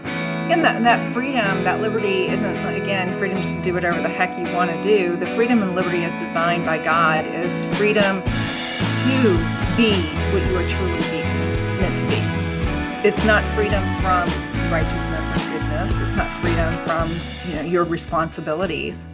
[0.52, 4.38] And that, that freedom, that liberty isn't, again, freedom just to do whatever the heck
[4.38, 5.16] you want to do.
[5.16, 9.38] The freedom and liberty is designed by God is freedom to
[9.78, 9.94] be
[10.34, 11.24] what you are truly be,
[11.80, 13.08] meant to be.
[13.08, 14.28] It's not freedom from
[14.70, 15.98] righteousness or goodness.
[16.02, 17.16] It's not freedom from
[17.50, 19.08] you know, your responsibilities.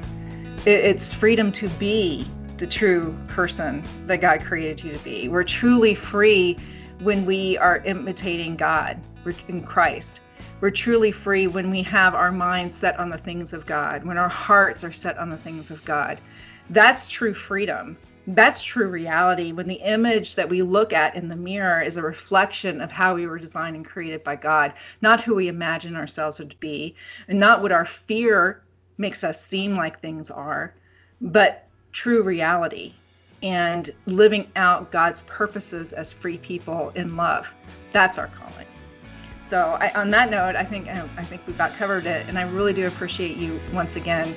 [0.66, 2.28] It, it's freedom to be
[2.60, 5.30] the true person that God created you to be.
[5.30, 6.58] We're truly free
[7.00, 9.00] when we are imitating God
[9.48, 10.20] in Christ.
[10.60, 14.18] We're truly free when we have our minds set on the things of God, when
[14.18, 16.20] our hearts are set on the things of God.
[16.70, 17.98] That's true freedom.
[18.28, 22.02] That's true reality when the image that we look at in the mirror is a
[22.02, 26.38] reflection of how we were designed and created by God, not who we imagine ourselves
[26.38, 26.96] to be,
[27.30, 28.64] and not what our fear
[28.98, 30.76] makes us seem like things are,
[31.22, 32.94] but true reality
[33.42, 37.54] and living out God's purposes as free people in love.
[37.92, 38.68] That's our calling.
[39.50, 42.38] So, I, on that note, I think um, I think we've about covered it, and
[42.38, 44.36] I really do appreciate you once again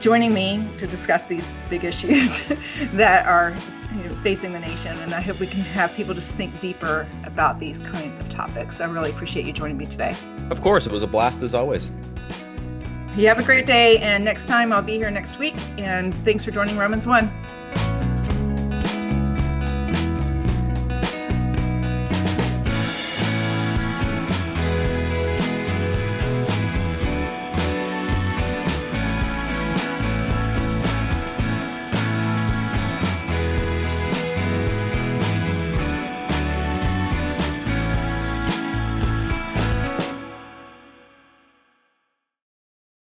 [0.00, 2.40] joining me to discuss these big issues
[2.94, 3.54] that are
[3.96, 4.96] you know, facing the nation.
[4.98, 8.80] And I hope we can have people just think deeper about these kind of topics.
[8.80, 10.14] I really appreciate you joining me today.
[10.50, 11.90] Of course, it was a blast as always.
[13.18, 15.56] You have a great day, and next time I'll be here next week.
[15.76, 17.28] And thanks for joining Romans 1.